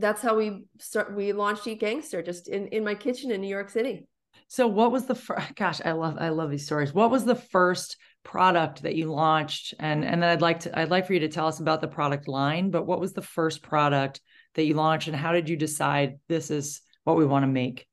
that's 0.00 0.22
how 0.22 0.36
we 0.36 0.64
start 0.78 1.14
we 1.14 1.32
launched 1.32 1.66
Eat 1.66 1.80
Gangster 1.80 2.22
just 2.22 2.48
in, 2.48 2.68
in 2.68 2.84
my 2.84 2.94
kitchen 2.94 3.30
in 3.30 3.40
New 3.40 3.48
York 3.48 3.70
City. 3.70 4.06
So 4.48 4.66
what 4.66 4.90
was 4.90 5.06
the 5.06 5.14
first 5.14 5.54
gosh, 5.54 5.80
I 5.84 5.92
love 5.92 6.16
I 6.18 6.30
love 6.30 6.50
these 6.50 6.66
stories. 6.66 6.92
What 6.92 7.10
was 7.10 7.24
the 7.24 7.34
first 7.34 7.96
product 8.24 8.82
that 8.82 8.96
you 8.96 9.12
launched? 9.12 9.74
And 9.78 10.04
and 10.04 10.22
then 10.22 10.30
I'd 10.30 10.42
like 10.42 10.60
to 10.60 10.78
I'd 10.78 10.90
like 10.90 11.06
for 11.06 11.14
you 11.14 11.20
to 11.20 11.28
tell 11.28 11.46
us 11.46 11.60
about 11.60 11.80
the 11.80 11.88
product 11.88 12.26
line, 12.26 12.70
but 12.70 12.86
what 12.86 13.00
was 13.00 13.12
the 13.12 13.22
first 13.22 13.62
product 13.62 14.20
that 14.54 14.64
you 14.64 14.74
launched 14.74 15.06
and 15.06 15.16
how 15.16 15.32
did 15.32 15.48
you 15.48 15.56
decide 15.56 16.18
this 16.28 16.50
is 16.50 16.80
what 17.04 17.16
we 17.16 17.26
want 17.26 17.44
to 17.44 17.48
make? 17.48 17.86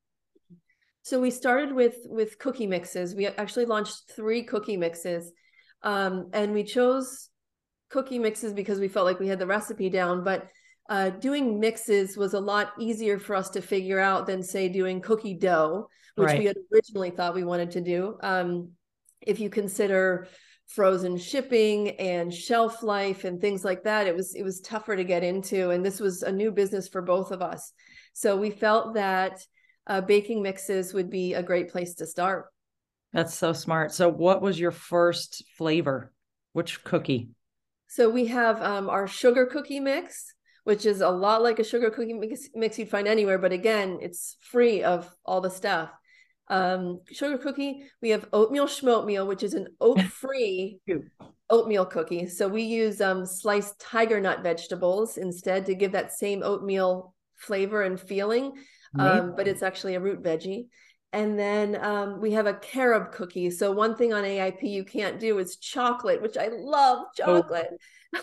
So 1.02 1.20
we 1.20 1.30
started 1.30 1.72
with 1.72 1.96
with 2.06 2.38
cookie 2.38 2.66
mixes. 2.66 3.14
We 3.14 3.26
actually 3.26 3.66
launched 3.66 4.12
three 4.14 4.42
cookie 4.42 4.76
mixes, 4.76 5.32
um, 5.82 6.30
and 6.32 6.52
we 6.52 6.64
chose 6.64 7.28
cookie 7.88 8.18
mixes 8.18 8.52
because 8.52 8.78
we 8.78 8.88
felt 8.88 9.06
like 9.06 9.18
we 9.18 9.28
had 9.28 9.38
the 9.38 9.46
recipe 9.46 9.88
down. 9.88 10.22
But 10.22 10.48
uh, 10.88 11.10
doing 11.10 11.60
mixes 11.60 12.16
was 12.16 12.34
a 12.34 12.40
lot 12.40 12.72
easier 12.78 13.18
for 13.18 13.34
us 13.34 13.50
to 13.50 13.60
figure 13.60 14.00
out 14.00 14.26
than 14.26 14.42
say 14.42 14.68
doing 14.68 15.00
cookie 15.00 15.34
dough, 15.34 15.88
which 16.16 16.28
right. 16.28 16.38
we 16.38 16.44
had 16.46 16.56
originally 16.72 17.10
thought 17.10 17.34
we 17.34 17.44
wanted 17.44 17.70
to 17.72 17.80
do. 17.80 18.16
Um, 18.22 18.70
if 19.20 19.40
you 19.40 19.50
consider 19.50 20.28
frozen 20.66 21.16
shipping 21.16 21.90
and 21.96 22.32
shelf 22.32 22.82
life 22.82 23.24
and 23.24 23.40
things 23.40 23.64
like 23.64 23.84
that, 23.84 24.06
it 24.06 24.14
was 24.14 24.34
it 24.34 24.42
was 24.42 24.60
tougher 24.60 24.96
to 24.96 25.04
get 25.04 25.22
into, 25.22 25.70
and 25.70 25.84
this 25.84 26.00
was 26.00 26.22
a 26.22 26.32
new 26.32 26.50
business 26.50 26.88
for 26.88 27.02
both 27.02 27.30
of 27.30 27.42
us. 27.42 27.72
So 28.12 28.36
we 28.36 28.50
felt 28.50 28.94
that 28.94 29.40
uh, 29.88 30.00
baking 30.02 30.42
mixes 30.42 30.92
would 30.92 31.10
be 31.10 31.34
a 31.34 31.42
great 31.42 31.70
place 31.70 31.94
to 31.94 32.06
start. 32.06 32.46
That's 33.12 33.34
so 33.34 33.52
smart. 33.52 33.92
So, 33.92 34.08
what 34.08 34.42
was 34.42 34.60
your 34.60 34.70
first 34.70 35.42
flavor? 35.56 36.12
Which 36.52 36.84
cookie? 36.84 37.30
So, 37.88 38.10
we 38.10 38.26
have 38.26 38.60
um, 38.60 38.90
our 38.90 39.06
sugar 39.06 39.46
cookie 39.46 39.80
mix, 39.80 40.34
which 40.68 40.84
is 40.84 41.00
a 41.00 41.08
lot 41.08 41.42
like 41.42 41.58
a 41.58 41.64
sugar 41.64 41.90
cookie 41.90 42.12
mix, 42.12 42.50
mix 42.54 42.78
you'd 42.78 42.90
find 42.90 43.08
anywhere, 43.08 43.38
but 43.38 43.52
again, 43.52 43.98
it's 44.02 44.36
free 44.40 44.82
of 44.82 45.10
all 45.24 45.40
the 45.40 45.48
stuff. 45.48 45.88
Um, 46.48 47.00
sugar 47.10 47.38
cookie, 47.38 47.84
we 48.02 48.10
have 48.10 48.28
oatmeal 48.34 48.66
schmoatmeal, 48.66 49.26
which 49.26 49.42
is 49.42 49.54
an 49.54 49.68
oat 49.80 50.02
free 50.02 50.78
oatmeal 51.48 51.86
cookie. 51.86 52.26
So, 52.26 52.48
we 52.48 52.64
use 52.64 53.00
um, 53.00 53.24
sliced 53.24 53.78
tiger 53.80 54.20
nut 54.20 54.42
vegetables 54.42 55.16
instead 55.16 55.64
to 55.66 55.74
give 55.74 55.92
that 55.92 56.12
same 56.12 56.42
oatmeal 56.42 57.14
flavor 57.38 57.82
and 57.82 57.98
feeling 57.98 58.52
um, 58.98 59.34
but 59.36 59.48
it's 59.48 59.62
actually 59.62 59.94
a 59.94 60.00
root 60.00 60.22
veggie. 60.22 60.66
And 61.12 61.38
then 61.38 61.82
um, 61.82 62.20
we 62.20 62.32
have 62.32 62.46
a 62.46 62.54
carob 62.54 63.12
cookie. 63.12 63.50
So 63.50 63.72
one 63.72 63.96
thing 63.96 64.12
on 64.12 64.24
AIP 64.24 64.62
you 64.62 64.84
can't 64.84 65.18
do 65.18 65.38
is 65.38 65.56
chocolate, 65.56 66.20
which 66.20 66.36
I 66.36 66.48
love 66.48 66.98
oh. 67.00 67.10
chocolate. 67.14 67.70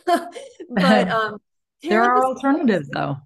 Oh. 0.07 0.29
but 0.69 1.09
um, 1.09 1.37
there 1.84 2.03
are 2.03 2.24
alternatives 2.24 2.89
though. 2.89 3.17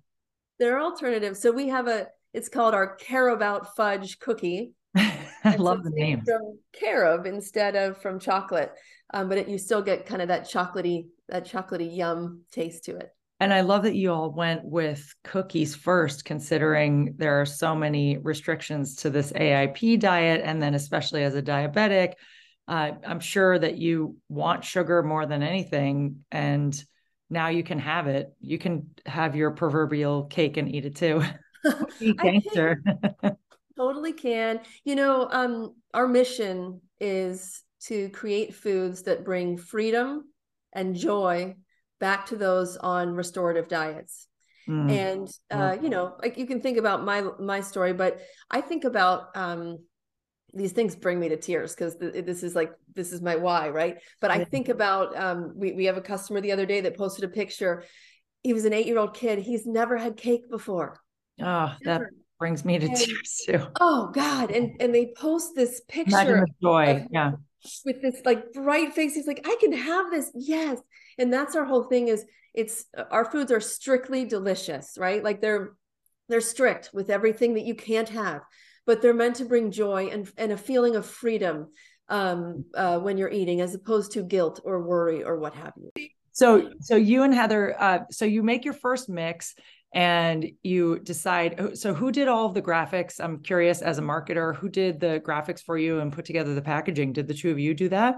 There 0.59 0.77
are 0.77 0.81
alternatives. 0.81 1.41
So 1.41 1.51
we 1.51 1.69
have 1.69 1.87
a. 1.87 2.07
It's 2.33 2.49
called 2.49 2.73
our 2.73 2.95
carob 2.95 3.67
fudge 3.75 4.19
cookie. 4.19 4.73
I 4.95 5.55
love 5.57 5.83
the 5.83 5.91
name 5.91 6.21
from 6.25 6.59
carob 6.73 7.25
instead 7.25 7.75
of 7.75 8.01
from 8.01 8.19
chocolate, 8.19 8.71
um, 9.13 9.29
but 9.29 9.37
it, 9.37 9.47
you 9.47 9.57
still 9.57 9.81
get 9.81 10.05
kind 10.05 10.21
of 10.21 10.27
that 10.27 10.43
chocolatey 10.43 11.07
that 11.29 11.45
chocolatey 11.45 11.95
yum 11.95 12.41
taste 12.51 12.85
to 12.85 12.97
it. 12.97 13.09
And 13.41 13.53
I 13.53 13.61
love 13.61 13.83
that 13.83 13.95
you 13.95 14.11
all 14.11 14.31
went 14.31 14.65
with 14.65 15.15
cookies 15.23 15.73
first, 15.73 16.25
considering 16.25 17.13
there 17.17 17.39
are 17.39 17.45
so 17.45 17.73
many 17.73 18.17
restrictions 18.17 18.97
to 18.97 19.09
this 19.09 19.31
AIP 19.31 19.99
diet. 19.99 20.41
And 20.43 20.61
then, 20.61 20.75
especially 20.75 21.23
as 21.23 21.35
a 21.35 21.41
diabetic, 21.41 22.13
uh, 22.67 22.91
I'm 23.05 23.21
sure 23.21 23.57
that 23.57 23.77
you 23.77 24.17
want 24.27 24.65
sugar 24.65 25.03
more 25.03 25.25
than 25.25 25.41
anything. 25.41 26.25
And 26.31 26.83
now 27.29 27.49
you 27.49 27.63
can 27.63 27.79
have 27.79 28.07
it. 28.07 28.33
You 28.39 28.57
can 28.57 28.89
have 29.05 29.35
your 29.35 29.51
proverbial 29.51 30.25
cake 30.25 30.57
and 30.57 30.73
eat 30.73 30.85
it 30.85 30.95
too. 30.95 31.23
gangster. 32.17 32.83
totally 33.77 34.13
can. 34.13 34.61
You 34.83 34.95
know, 34.95 35.27
um, 35.29 35.75
our 35.93 36.07
mission 36.07 36.81
is 36.99 37.63
to 37.83 38.09
create 38.09 38.55
foods 38.55 39.03
that 39.03 39.25
bring 39.25 39.57
freedom 39.57 40.25
and 40.73 40.95
joy 40.95 41.55
back 41.99 42.27
to 42.27 42.35
those 42.35 42.77
on 42.77 43.13
restorative 43.13 43.67
diets. 43.67 44.27
Mm. 44.67 44.91
And 44.91 45.31
uh, 45.49 45.77
you 45.81 45.89
know, 45.89 46.15
like 46.21 46.37
you 46.37 46.45
can 46.45 46.61
think 46.61 46.77
about 46.77 47.03
my 47.03 47.23
my 47.39 47.61
story, 47.61 47.93
but 47.93 48.19
I 48.51 48.61
think 48.61 48.83
about 48.83 49.35
um, 49.35 49.79
these 50.53 50.71
things 50.71 50.95
bring 50.95 51.19
me 51.19 51.29
to 51.29 51.37
tears 51.37 51.75
because 51.75 51.95
th- 51.95 52.25
this 52.25 52.43
is 52.43 52.55
like 52.55 52.71
this 52.95 53.11
is 53.11 53.21
my 53.21 53.35
why, 53.35 53.69
right? 53.69 53.97
But 54.21 54.31
I 54.31 54.43
think 54.43 54.69
about 54.69 55.15
um, 55.17 55.53
we 55.55 55.73
we 55.73 55.85
have 55.85 55.97
a 55.97 56.01
customer 56.01 56.41
the 56.41 56.51
other 56.51 56.65
day 56.65 56.81
that 56.81 56.97
posted 56.97 57.23
a 57.23 57.29
picture. 57.29 57.83
he 58.43 58.53
was 58.53 58.65
an 58.65 58.73
eight 58.73 58.85
year 58.87 58.97
old 58.97 59.13
kid. 59.13 59.39
He's 59.39 59.65
never 59.65 59.97
had 59.97 60.17
cake 60.17 60.49
before. 60.49 60.99
Oh, 61.41 61.75
never. 61.83 62.05
that 62.05 62.11
brings 62.39 62.65
me 62.65 62.79
to 62.79 62.87
and, 62.87 62.95
tears 62.95 63.41
too. 63.45 63.67
Oh 63.79 64.09
God. 64.13 64.51
And 64.51 64.77
and 64.79 64.93
they 64.93 65.13
post 65.15 65.53
this 65.55 65.81
picture 65.87 66.45
joy. 66.61 67.05
yeah. 67.11 67.33
With 67.85 68.01
this 68.01 68.21
like 68.25 68.53
bright 68.53 68.93
face. 68.93 69.13
He's 69.13 69.27
like, 69.27 69.45
I 69.45 69.57
can 69.59 69.73
have 69.73 70.09
this. 70.11 70.31
Yes. 70.33 70.79
And 71.17 71.31
that's 71.31 71.55
our 71.55 71.65
whole 71.65 71.83
thing 71.83 72.07
is 72.07 72.25
it's 72.53 72.85
our 73.11 73.25
foods 73.25 73.51
are 73.51 73.59
strictly 73.59 74.25
delicious, 74.25 74.97
right? 74.97 75.23
Like 75.23 75.41
they're 75.41 75.73
they're 76.29 76.41
strict 76.41 76.91
with 76.93 77.09
everything 77.09 77.55
that 77.55 77.65
you 77.65 77.75
can't 77.75 78.09
have, 78.09 78.41
but 78.89 79.03
they're 79.03 79.13
meant 79.13 79.35
to 79.35 79.45
bring 79.45 79.69
joy 79.69 80.07
and, 80.07 80.31
and 80.35 80.51
a 80.51 80.57
feeling 80.57 80.95
of 80.95 81.05
freedom 81.05 81.67
um, 82.07 82.65
uh, 82.73 82.97
when 82.97 83.19
you're 83.19 83.29
eating, 83.29 83.61
as 83.61 83.75
opposed 83.75 84.11
to 84.13 84.23
guilt 84.23 84.59
or 84.63 84.81
worry 84.81 85.23
or 85.23 85.37
what 85.37 85.53
have 85.53 85.73
you. 85.77 86.07
So, 86.31 86.71
so 86.81 86.95
you 86.95 87.21
and 87.21 87.31
Heather, 87.31 87.79
uh, 87.79 87.99
so 88.09 88.25
you 88.25 88.41
make 88.41 88.65
your 88.65 88.73
first 88.73 89.07
mix 89.07 89.53
and 89.93 90.43
you 90.63 90.97
decide. 91.01 91.77
So, 91.77 91.93
who 91.93 92.11
did 92.11 92.27
all 92.27 92.47
of 92.47 92.55
the 92.55 92.63
graphics? 92.63 93.23
I'm 93.23 93.43
curious, 93.43 93.83
as 93.83 93.99
a 93.99 94.01
marketer, 94.01 94.55
who 94.55 94.69
did 94.69 94.99
the 94.99 95.21
graphics 95.23 95.61
for 95.61 95.77
you 95.77 95.99
and 95.99 96.11
put 96.11 96.25
together 96.25 96.55
the 96.55 96.61
packaging? 96.63 97.13
Did 97.13 97.27
the 97.27 97.35
two 97.35 97.51
of 97.51 97.59
you 97.59 97.75
do 97.75 97.89
that? 97.89 98.15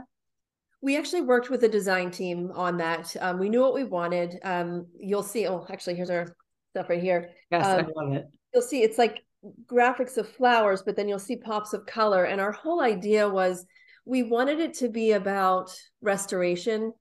we 0.84 0.98
actually 0.98 1.22
worked 1.22 1.50
with 1.50 1.63
a 1.63 1.70
design 1.70 2.12
team 2.12 2.51
on 2.56 2.78
that. 2.78 3.13
Um, 3.20 3.40
we 3.40 3.50
knew 3.50 3.60
what 3.60 3.75
we 3.75 3.84
wanted. 3.84 4.40
Um, 4.42 4.88
you'll 4.98 5.22
see. 5.22 5.48
Oh, 5.48 5.66
actually, 5.70 5.96
here's 5.96 6.10
our 6.10 6.34
stuff 6.72 6.90
right 6.90 7.04
here. 7.04 7.32
Yes, 7.51 7.68
um, 7.68 7.86
I 7.86 8.01
love 8.01 8.13
it. 8.13 8.25
You'll 8.54 8.63
see 8.63 8.82
it's 8.82 8.98
like 8.98 9.24
graphics 9.66 10.18
of 10.18 10.30
flowers, 10.30 10.84
but 10.84 10.96
then 10.96 11.08
you'll 11.08 11.20
see 11.20 11.36
pops 11.36 11.74
of 11.74 11.86
color. 11.86 12.26
And 12.26 12.40
our 12.40 12.52
whole 12.52 12.82
idea 12.82 13.28
was 13.28 13.66
we 14.06 14.24
wanted 14.24 14.60
it 14.60 14.74
to 14.76 14.90
be 14.90 15.12
about 15.12 15.72
restoration 16.02 16.94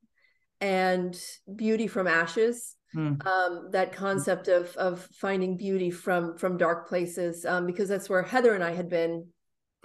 and 0.61 1.19
beauty 1.57 1.87
from 1.87 2.07
ashes. 2.07 2.77
Hmm. 2.93 3.15
Um, 3.25 3.69
that 3.71 3.93
concept 3.93 4.49
of 4.49 4.75
of 4.77 5.07
finding 5.21 5.57
beauty 5.57 5.93
from 5.93 6.37
from 6.37 6.57
dark 6.57 6.89
places, 6.89 7.47
um, 7.47 7.65
because 7.65 7.89
that's 7.89 8.11
where 8.11 8.23
Heather 8.23 8.53
and 8.53 8.65
I 8.65 8.73
had 8.73 8.89
been, 8.89 9.29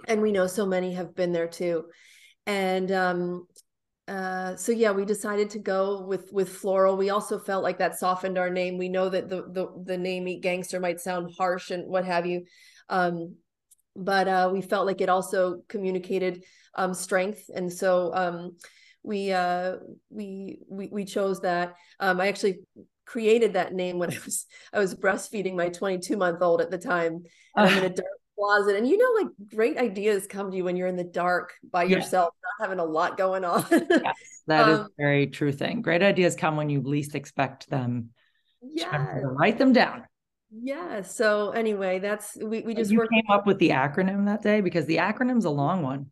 and 0.08 0.20
we 0.20 0.32
know 0.32 0.48
so 0.48 0.66
many 0.66 0.92
have 0.94 1.14
been 1.14 1.30
there 1.30 1.46
too. 1.46 1.84
And 2.46 2.90
um, 2.90 3.46
uh, 4.08 4.54
so 4.56 4.70
yeah, 4.70 4.92
we 4.92 5.04
decided 5.04 5.50
to 5.50 5.58
go 5.58 6.02
with 6.02 6.32
with 6.32 6.48
floral. 6.48 6.96
We 6.96 7.10
also 7.10 7.38
felt 7.38 7.64
like 7.64 7.78
that 7.78 7.98
softened 7.98 8.38
our 8.38 8.50
name. 8.50 8.78
We 8.78 8.88
know 8.88 9.08
that 9.08 9.28
the 9.28 9.42
the, 9.50 9.68
the 9.84 9.98
name 9.98 10.28
Eat 10.28 10.42
Gangster 10.42 10.78
might 10.78 11.00
sound 11.00 11.34
harsh 11.36 11.70
and 11.70 11.88
what 11.88 12.04
have 12.04 12.24
you, 12.24 12.44
um, 12.88 13.34
but 13.96 14.28
uh, 14.28 14.50
we 14.52 14.62
felt 14.62 14.86
like 14.86 15.00
it 15.00 15.08
also 15.08 15.62
communicated 15.68 16.44
um, 16.74 16.94
strength, 16.94 17.50
and 17.52 17.72
so 17.72 18.14
um, 18.14 18.56
we, 19.02 19.32
uh, 19.32 19.76
we 20.10 20.60
we 20.68 20.88
we 20.88 21.04
chose 21.04 21.40
that. 21.40 21.74
Um, 21.98 22.20
I 22.20 22.28
actually 22.28 22.60
created 23.06 23.54
that 23.54 23.72
name 23.72 23.98
when 23.98 24.12
I 24.12 24.18
was 24.24 24.46
I 24.72 24.78
was 24.78 24.94
breastfeeding 24.94 25.54
my 25.54 25.68
22 25.68 26.16
month 26.16 26.42
old 26.42 26.60
at 26.60 26.70
the 26.70 26.78
time. 26.78 27.24
And 27.56 27.68
I'm 27.70 27.78
in 27.78 27.84
a 27.84 27.88
dark 27.94 28.08
closet 28.36 28.76
and 28.76 28.86
you 28.86 28.98
know 28.98 29.22
like 29.22 29.32
great 29.54 29.78
ideas 29.78 30.26
come 30.26 30.50
to 30.50 30.56
you 30.56 30.64
when 30.64 30.76
you're 30.76 30.88
in 30.88 30.96
the 30.96 31.04
dark 31.04 31.54
by 31.70 31.84
yourself 31.84 32.34
not 32.42 32.68
having 32.68 32.78
a 32.78 32.84
lot 32.84 33.16
going 33.16 33.44
on. 33.44 33.64
Yes, 33.70 34.42
that 34.46 34.68
um, 34.68 34.70
is 34.70 34.78
a 34.80 34.88
very 34.98 35.26
true 35.26 35.52
thing. 35.52 35.82
Great 35.82 36.02
ideas 36.02 36.36
come 36.36 36.56
when 36.56 36.70
you 36.70 36.80
least 36.80 37.14
expect 37.14 37.68
them. 37.68 38.10
Yeah 38.62 39.20
write 39.22 39.58
them 39.58 39.72
down. 39.72 40.04
Yeah 40.50 41.02
so 41.02 41.50
anyway 41.50 41.98
that's 41.98 42.36
we, 42.36 42.60
we 42.60 42.74
just 42.74 42.94
worked- 42.94 43.12
came 43.12 43.24
up 43.30 43.46
with 43.46 43.58
the 43.58 43.70
acronym 43.70 44.26
that 44.26 44.42
day? 44.42 44.60
Because 44.60 44.86
the 44.86 44.98
acronym's 44.98 45.44
a 45.44 45.50
long 45.50 45.82
one. 45.82 46.06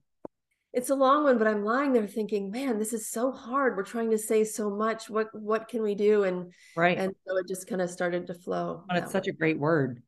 It's 0.72 0.90
a 0.90 0.94
long 0.94 1.22
one 1.24 1.38
but 1.38 1.46
i'm 1.46 1.64
lying 1.64 1.92
there 1.92 2.06
thinking 2.06 2.50
man 2.50 2.78
this 2.78 2.92
is 2.92 3.08
so 3.08 3.30
hard. 3.30 3.76
We're 3.76 3.84
trying 3.84 4.10
to 4.10 4.18
say 4.18 4.44
so 4.44 4.70
much. 4.70 5.08
What 5.08 5.28
what 5.32 5.68
can 5.68 5.82
we 5.82 5.94
do? 5.94 6.24
And 6.24 6.52
right. 6.76 6.98
and 6.98 7.14
so 7.26 7.36
it 7.36 7.46
just 7.46 7.68
kind 7.68 7.80
of 7.80 7.90
started 7.90 8.26
to 8.28 8.34
flow 8.34 8.84
and 8.88 8.98
it's 8.98 9.12
such 9.12 9.28
a 9.28 9.32
great 9.32 9.58
word. 9.58 10.02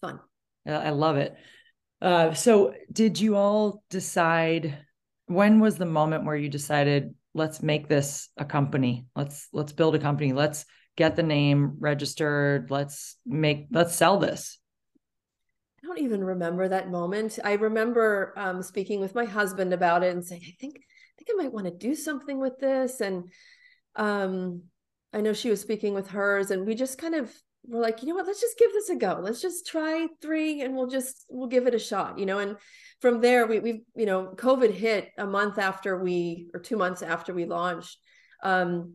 Fun 0.00 0.20
I 0.66 0.90
love 0.90 1.16
it. 1.16 1.34
Uh, 2.00 2.34
so, 2.34 2.74
did 2.92 3.20
you 3.20 3.36
all 3.36 3.82
decide? 3.90 4.78
When 5.26 5.60
was 5.60 5.78
the 5.78 5.86
moment 5.86 6.24
where 6.24 6.36
you 6.36 6.48
decided, 6.48 7.14
let's 7.32 7.62
make 7.62 7.88
this 7.88 8.28
a 8.36 8.44
company? 8.44 9.06
Let's 9.16 9.48
let's 9.52 9.72
build 9.72 9.94
a 9.94 9.98
company. 9.98 10.32
Let's 10.32 10.64
get 10.96 11.16
the 11.16 11.22
name 11.22 11.76
registered. 11.78 12.70
Let's 12.70 13.16
make 13.24 13.68
let's 13.70 13.94
sell 13.94 14.18
this. 14.18 14.58
I 15.82 15.86
don't 15.86 15.98
even 15.98 16.22
remember 16.22 16.68
that 16.68 16.90
moment. 16.90 17.38
I 17.42 17.54
remember 17.54 18.34
um, 18.36 18.62
speaking 18.62 19.00
with 19.00 19.14
my 19.14 19.24
husband 19.24 19.72
about 19.72 20.04
it 20.04 20.14
and 20.14 20.24
saying, 20.24 20.42
I 20.46 20.54
think 20.60 20.76
I 20.76 21.14
think 21.18 21.30
I 21.30 21.42
might 21.42 21.52
want 21.52 21.66
to 21.66 21.72
do 21.72 21.94
something 21.94 22.38
with 22.38 22.58
this. 22.58 23.00
And 23.00 23.24
um, 23.96 24.62
I 25.12 25.20
know 25.20 25.32
she 25.32 25.50
was 25.50 25.60
speaking 25.60 25.94
with 25.94 26.08
hers, 26.08 26.50
and 26.50 26.66
we 26.66 26.74
just 26.74 26.98
kind 26.98 27.14
of 27.14 27.32
we're 27.64 27.80
like, 27.80 28.02
you 28.02 28.08
know 28.08 28.14
what, 28.16 28.26
let's 28.26 28.40
just 28.40 28.58
give 28.58 28.72
this 28.72 28.88
a 28.90 28.96
go. 28.96 29.20
Let's 29.22 29.40
just 29.40 29.66
try 29.66 30.08
three 30.20 30.62
and 30.62 30.74
we'll 30.74 30.88
just 30.88 31.26
we'll 31.28 31.48
give 31.48 31.66
it 31.66 31.74
a 31.74 31.78
shot, 31.78 32.18
you 32.18 32.26
know. 32.26 32.38
And 32.38 32.56
from 33.00 33.20
there, 33.20 33.46
we 33.46 33.60
we 33.60 33.84
you 33.94 34.06
know, 34.06 34.34
COVID 34.36 34.72
hit 34.72 35.10
a 35.16 35.26
month 35.26 35.58
after 35.58 36.02
we 36.02 36.48
or 36.54 36.60
two 36.60 36.76
months 36.76 37.02
after 37.02 37.32
we 37.32 37.44
launched. 37.44 37.98
Um, 38.42 38.94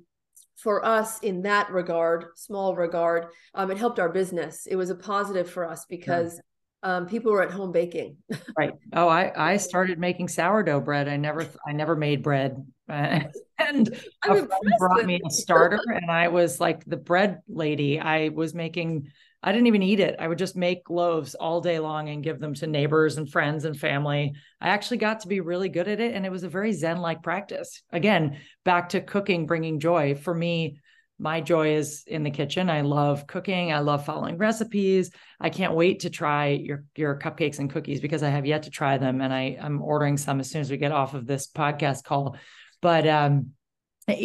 for 0.58 0.84
us 0.84 1.20
in 1.20 1.44
that 1.44 1.72
regard, 1.72 2.26
small 2.36 2.76
regard, 2.76 3.28
um, 3.54 3.70
it 3.70 3.78
helped 3.78 4.00
our 4.00 4.10
business. 4.10 4.66
It 4.66 4.76
was 4.76 4.90
a 4.90 4.96
positive 4.96 5.48
for 5.48 5.70
us 5.70 5.86
because 5.88 6.42
um, 6.82 7.06
people 7.06 7.32
were 7.32 7.44
at 7.44 7.52
home 7.52 7.72
baking. 7.72 8.18
right. 8.58 8.74
Oh, 8.92 9.08
I 9.08 9.32
I 9.36 9.58
started 9.58 10.00
making 10.00 10.28
sourdough 10.28 10.82
bread. 10.82 11.08
I 11.08 11.18
never 11.18 11.48
I 11.66 11.74
never 11.74 11.96
made 11.96 12.24
bread 12.24 12.66
and 13.60 14.00
I'm 14.24 14.32
a 14.32 14.48
friend 14.48 14.74
brought 14.80 15.06
me 15.06 15.20
a 15.26 15.30
starter 15.30 15.80
and 15.88 16.10
i 16.10 16.28
was 16.30 16.60
like 16.60 16.86
the 16.86 16.98
bread 16.98 17.42
lady 17.48 18.00
i 18.00 18.30
was 18.30 18.54
making 18.54 19.12
i 19.44 19.52
didn't 19.52 19.68
even 19.68 19.84
eat 19.84 20.00
it 20.00 20.16
i 20.20 20.28
would 20.28 20.38
just 20.38 20.56
make 20.56 20.90
loaves 20.90 21.36
all 21.36 21.60
day 21.60 21.80
long 21.80 22.08
and 22.10 22.24
give 22.24 22.40
them 22.40 22.54
to 22.56 22.68
neighbors 22.68 23.18
and 23.18 23.30
friends 23.30 23.66
and 23.66 23.78
family 23.78 24.34
i 24.62 24.70
actually 24.70 24.98
got 24.98 25.22
to 25.22 25.28
be 25.28 25.42
really 25.42 25.70
good 25.70 25.88
at 25.88 26.00
it 26.00 26.16
and 26.16 26.26
it 26.26 26.32
was 26.32 26.44
a 26.44 26.50
very 26.50 26.72
zen 26.72 26.98
like 26.98 27.22
practice 27.22 27.82
again 27.92 28.38
back 28.64 28.90
to 28.90 29.02
cooking 29.02 29.46
bringing 29.46 29.80
joy 29.80 30.16
for 30.16 30.34
me 30.34 30.80
my 31.20 31.42
joy 31.42 31.74
is 31.76 32.04
in 32.06 32.24
the 32.24 32.30
kitchen. 32.30 32.70
I 32.70 32.82
love 32.82 33.26
cooking. 33.26 33.74
I 33.74 33.80
love 33.80 34.06
following 34.06 34.38
recipes. 34.38 35.10
I 35.40 35.50
can't 35.50 35.74
wait 35.74 36.02
to 36.02 36.10
try 36.10 36.50
your 36.50 36.84
your 36.96 37.18
cupcakes 37.18 37.58
and 37.58 37.72
cookies 37.72 38.02
because 38.02 38.22
I 38.22 38.30
have 38.30 38.46
yet 38.46 38.64
to 38.64 38.70
try 38.70 38.98
them, 38.98 39.22
and 39.22 39.34
I 39.34 39.58
I'm 39.60 39.82
ordering 39.82 40.18
some 40.18 40.40
as 40.40 40.52
soon 40.52 40.62
as 40.62 40.70
we 40.70 40.78
get 40.78 40.92
off 40.92 41.16
of 41.16 41.26
this 41.26 41.48
podcast 41.48 42.04
call. 42.04 42.38
But 42.82 43.08
um, 43.08 43.52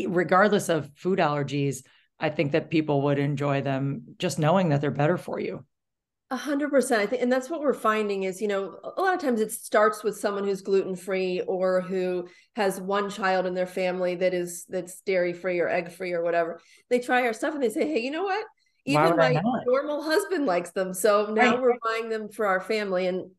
regardless 0.08 0.68
of 0.68 0.90
food 0.96 1.18
allergies, 1.18 1.84
I 2.18 2.30
think 2.30 2.52
that 2.52 2.70
people 2.70 3.02
would 3.02 3.18
enjoy 3.18 3.62
them 3.62 4.14
just 4.18 4.38
knowing 4.38 4.68
that 4.68 4.80
they're 4.80 4.90
better 4.90 5.16
for 5.16 5.40
you. 5.40 5.64
A 6.30 6.36
hundred 6.36 6.70
percent. 6.70 7.02
I 7.02 7.06
think, 7.06 7.20
and 7.20 7.30
that's 7.30 7.50
what 7.50 7.60
we're 7.60 7.74
finding 7.74 8.22
is, 8.22 8.40
you 8.40 8.48
know, 8.48 8.78
a 8.96 9.02
lot 9.02 9.14
of 9.14 9.20
times 9.20 9.40
it 9.40 9.52
starts 9.52 10.02
with 10.02 10.16
someone 10.16 10.44
who's 10.44 10.62
gluten 10.62 10.96
free 10.96 11.42
or 11.42 11.82
who 11.82 12.26
has 12.56 12.80
one 12.80 13.10
child 13.10 13.44
in 13.44 13.52
their 13.52 13.66
family 13.66 14.14
that 14.14 14.32
is 14.32 14.64
that's 14.68 15.02
dairy 15.02 15.34
free 15.34 15.60
or 15.60 15.68
egg 15.68 15.92
free 15.92 16.12
or 16.12 16.22
whatever. 16.22 16.58
They 16.88 17.00
try 17.00 17.26
our 17.26 17.34
stuff 17.34 17.52
and 17.52 17.62
they 17.62 17.68
say, 17.68 17.86
hey, 17.86 18.00
you 18.00 18.10
know 18.10 18.24
what? 18.24 18.46
Even 18.86 19.16
my 19.16 19.42
normal 19.66 20.02
husband 20.02 20.46
likes 20.46 20.70
them, 20.70 20.94
so 20.94 21.32
now 21.32 21.50
right. 21.50 21.60
we're 21.60 21.78
buying 21.84 22.08
them 22.08 22.30
for 22.30 22.46
our 22.46 22.60
family, 22.60 23.06
and 23.06 23.30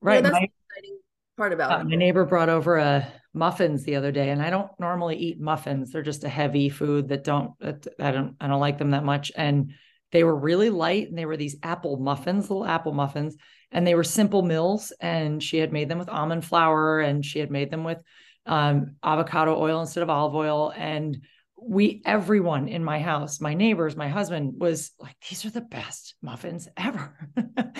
right. 0.00 0.16
You 0.16 0.22
know, 0.22 0.30
that's 0.30 0.40
my, 0.40 0.48
exciting 0.48 0.98
part 1.38 1.54
about 1.54 1.72
uh, 1.72 1.80
it. 1.80 1.86
My 1.86 1.96
neighbor 1.96 2.26
brought 2.26 2.50
over 2.50 2.76
a 2.76 3.10
muffins 3.32 3.84
the 3.84 3.96
other 3.96 4.12
day 4.12 4.30
and 4.30 4.42
I 4.42 4.50
don't 4.50 4.70
normally 4.78 5.16
eat 5.16 5.40
muffins. 5.40 5.90
They're 5.90 6.02
just 6.02 6.24
a 6.24 6.28
heavy 6.28 6.68
food 6.68 7.08
that 7.08 7.24
don't 7.24 7.52
I 7.62 8.10
don't 8.10 8.36
I 8.40 8.48
don't 8.48 8.60
like 8.60 8.76
them 8.76 8.90
that 8.90 9.04
much 9.04 9.32
and 9.34 9.72
they 10.10 10.24
were 10.24 10.36
really 10.36 10.70
light 10.70 11.08
and 11.08 11.16
they 11.16 11.26
were 11.26 11.36
these 11.36 11.56
apple 11.62 11.98
muffins, 11.98 12.50
little 12.50 12.66
apple 12.66 12.92
muffins 12.92 13.36
and 13.70 13.86
they 13.86 13.94
were 13.94 14.04
Simple 14.04 14.42
Mills 14.42 14.92
and 15.00 15.42
she 15.42 15.58
had 15.58 15.72
made 15.72 15.88
them 15.88 15.98
with 15.98 16.08
almond 16.08 16.44
flour 16.44 17.00
and 17.00 17.24
she 17.24 17.38
had 17.38 17.50
made 17.50 17.70
them 17.70 17.84
with 17.84 17.98
um, 18.46 18.96
avocado 19.02 19.58
oil 19.58 19.80
instead 19.80 20.02
of 20.02 20.10
olive 20.10 20.34
oil 20.34 20.72
and 20.76 21.18
we 21.60 22.02
everyone 22.04 22.68
in 22.68 22.84
my 22.84 23.00
house 23.00 23.40
my 23.40 23.54
neighbors 23.54 23.96
my 23.96 24.08
husband 24.08 24.54
was 24.56 24.92
like 24.98 25.16
these 25.28 25.44
are 25.44 25.50
the 25.50 25.60
best 25.60 26.14
muffins 26.22 26.68
ever. 26.76 27.16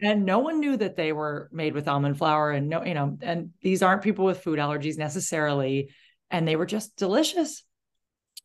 And 0.00 0.24
no 0.24 0.38
one 0.38 0.58
knew 0.58 0.76
that 0.78 0.96
they 0.96 1.12
were 1.12 1.50
made 1.52 1.74
with 1.74 1.86
almond 1.86 2.16
flour 2.16 2.50
and 2.50 2.68
no 2.68 2.84
you 2.84 2.94
know 2.94 3.18
and 3.20 3.50
these 3.60 3.82
aren't 3.82 4.02
people 4.02 4.24
with 4.24 4.42
food 4.42 4.58
allergies 4.58 4.96
necessarily 4.96 5.90
and 6.30 6.48
they 6.48 6.56
were 6.56 6.66
just 6.66 6.96
delicious. 6.96 7.62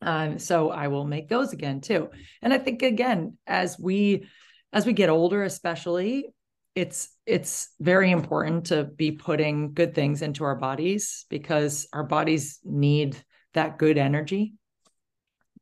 Um, 0.00 0.38
so 0.38 0.70
i 0.70 0.88
will 0.88 1.04
make 1.04 1.28
those 1.28 1.52
again 1.52 1.80
too. 1.80 2.10
And 2.42 2.52
i 2.52 2.58
think 2.58 2.82
again 2.82 3.38
as 3.46 3.78
we 3.78 4.26
as 4.72 4.84
we 4.84 4.92
get 4.92 5.10
older 5.10 5.42
especially 5.42 6.26
it's 6.74 7.08
it's 7.26 7.70
very 7.80 8.10
important 8.10 8.66
to 8.66 8.84
be 8.84 9.10
putting 9.10 9.72
good 9.72 9.94
things 9.94 10.22
into 10.22 10.44
our 10.44 10.54
bodies 10.54 11.24
because 11.28 11.88
our 11.92 12.04
bodies 12.04 12.60
need 12.64 13.16
that 13.54 13.78
good 13.78 13.98
energy 13.98 14.54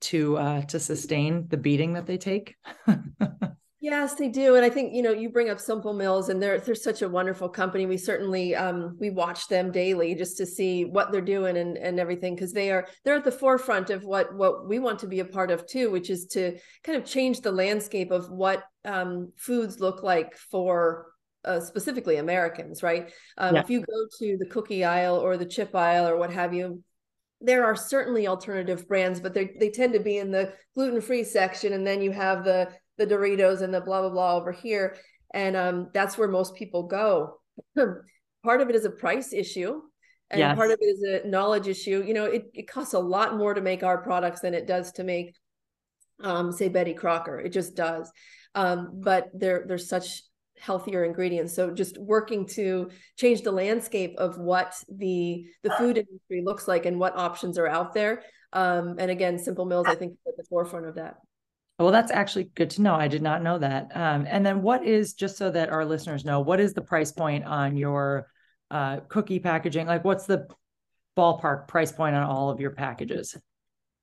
to 0.01 0.37
uh 0.37 0.63
to 0.63 0.79
sustain 0.79 1.47
the 1.49 1.57
beating 1.57 1.95
that 1.95 2.07
they 2.07 2.19
take 2.19 2.57
Yes, 3.87 4.15
they 4.15 4.29
do, 4.29 4.57
and 4.57 4.65
I 4.65 4.69
think 4.69 4.95
you 4.95 5.01
know 5.01 5.13
you 5.13 5.31
bring 5.31 5.49
up 5.49 5.61
Simple 5.61 5.93
Mills, 5.93 6.29
and 6.29 6.43
they're 6.43 6.59
they're 6.59 6.75
such 6.75 7.03
a 7.03 7.09
wonderful 7.09 7.49
company. 7.49 7.87
We 7.87 7.99
certainly 7.99 8.53
um, 8.53 8.97
we 8.99 9.11
watch 9.11 9.47
them 9.47 9.71
daily 9.71 10.17
just 10.17 10.37
to 10.39 10.45
see 10.45 10.85
what 10.85 11.13
they're 11.13 11.21
doing 11.21 11.57
and 11.57 11.79
and 11.79 12.01
everything 12.01 12.35
because 12.35 12.53
they 12.53 12.73
are 12.73 12.89
they're 13.05 13.15
at 13.15 13.23
the 13.23 13.31
forefront 13.31 13.91
of 13.91 14.03
what 14.03 14.35
what 14.35 14.67
we 14.67 14.81
want 14.81 14.99
to 15.01 15.07
be 15.07 15.21
a 15.21 15.25
part 15.25 15.53
of 15.53 15.69
too, 15.69 15.93
which 15.93 16.11
is 16.11 16.27
to 16.33 16.59
kind 16.83 16.99
of 16.99 17.05
change 17.05 17.43
the 17.43 17.53
landscape 17.53 18.11
of 18.11 18.29
what 18.29 18.65
um, 18.85 19.31
foods 19.37 19.79
look 19.79 20.03
like 20.03 20.35
for 20.37 21.07
uh, 21.45 21.61
specifically 21.61 22.17
Americans, 22.17 22.83
right? 22.83 23.13
Um, 23.39 23.55
yeah. 23.55 23.61
If 23.61 23.71
you 23.71 23.83
go 23.83 24.07
to 24.19 24.37
the 24.37 24.47
cookie 24.47 24.85
aisle 24.85 25.15
or 25.15 25.37
the 25.37 25.47
chip 25.47 25.77
aisle 25.77 26.09
or 26.09 26.17
what 26.17 26.33
have 26.33 26.53
you, 26.53 26.83
there 27.47 27.65
are 27.65 27.77
certainly 27.77 28.27
alternative 28.27 28.89
brands, 28.89 29.21
but 29.21 29.33
they 29.33 29.57
they 29.59 29.71
tend 29.71 29.93
to 29.93 30.01
be 30.01 30.19
in 30.19 30.33
the 30.33 30.53
gluten 30.75 31.01
free 31.01 31.23
section, 31.23 31.73
and 31.73 31.87
then 31.87 32.03
you 32.03 32.11
have 32.11 32.45
the 32.45 32.69
the 32.99 33.07
Doritos 33.07 33.63
and 33.63 33.73
the 33.73 33.81
blah 33.81 34.01
blah 34.01 34.11
blah 34.11 34.37
over 34.37 34.51
here, 34.51 34.97
and 35.33 35.57
um, 35.57 35.91
that's 35.95 36.19
where 36.19 36.29
most 36.29 36.57
people 36.57 36.83
go. 36.83 37.39
part 38.45 38.61
of 38.61 38.69
it 38.69 38.75
is 38.75 38.85
a 38.85 38.91
price 38.91 39.33
issue, 39.33 39.81
and 40.31 40.41
yes. 40.41 40.57
part 40.57 40.73
of 40.73 40.79
it 40.81 40.85
is 40.85 41.25
a 41.25 41.29
knowledge 41.29 41.69
issue. 41.69 42.03
You 42.05 42.15
know, 42.15 42.25
it, 42.25 42.47
it 42.53 42.69
costs 42.69 42.95
a 42.95 42.99
lot 42.99 43.37
more 43.37 43.55
to 43.55 43.61
make 43.61 43.85
our 43.85 43.99
products 43.99 44.41
than 44.41 44.53
it 44.53 44.67
does 44.67 44.91
to 44.93 45.05
make, 45.05 45.37
um, 46.21 46.51
say 46.51 46.69
Betty 46.69 46.95
Crocker. 46.95 47.39
It 47.39 47.53
just 47.53 47.77
does. 47.77 48.11
Um, 48.57 49.01
but 49.05 49.29
there 49.33 49.65
there's 49.69 49.89
such 49.89 50.23
healthier 50.59 51.05
ingredients 51.05 51.55
so 51.55 51.71
just 51.71 51.99
working 51.99 52.47
to 52.47 52.91
change 53.17 53.43
the 53.43 53.53
landscape 53.53 54.15
of 54.19 54.39
what 54.39 54.75
the 54.89 55.45
the 55.63 55.71
food 55.71 55.99
industry 55.99 56.43
looks 56.45 56.67
like 56.67 56.87
and 56.87 56.99
what 56.99 57.17
options 57.17 57.59
are 57.59 57.67
out 57.67 57.93
there 57.93 58.23
um, 58.53 58.97
and 58.99 59.11
again 59.11 59.39
simple 59.39 59.65
mills 59.65 59.87
i 59.87 59.95
think 59.95 60.15
at 60.27 60.37
the 60.37 60.45
forefront 60.45 60.87
of 60.87 60.95
that 60.95 61.17
well, 61.79 61.91
that's 61.91 62.11
actually 62.11 62.45
good 62.55 62.71
to 62.71 62.83
know. 62.83 62.95
I 62.95 63.07
did 63.07 63.21
not 63.21 63.43
know 63.43 63.59
that. 63.59 63.95
Um, 63.95 64.27
and 64.27 64.47
then, 64.47 64.63
what 64.63 64.87
is 64.87 65.13
just 65.13 65.37
so 65.37 65.51
that 65.51 65.69
our 65.69 65.85
listeners 65.85 66.25
know, 66.25 66.41
what 66.41 66.59
is 66.59 66.73
the 66.73 66.81
price 66.81 67.13
point 67.13 67.45
on 67.45 67.77
your 67.77 68.29
uh, 68.71 69.01
cookie 69.09 69.41
packaging? 69.41 69.87
Like, 69.87 70.03
what's 70.03 70.25
the 70.25 70.49
ballpark 71.19 71.69
price 71.69 71.93
point 71.93 72.17
on 72.17 72.23
all 72.23 72.49
of 72.49 72.61
your 72.61 72.71
packages? 72.71 73.37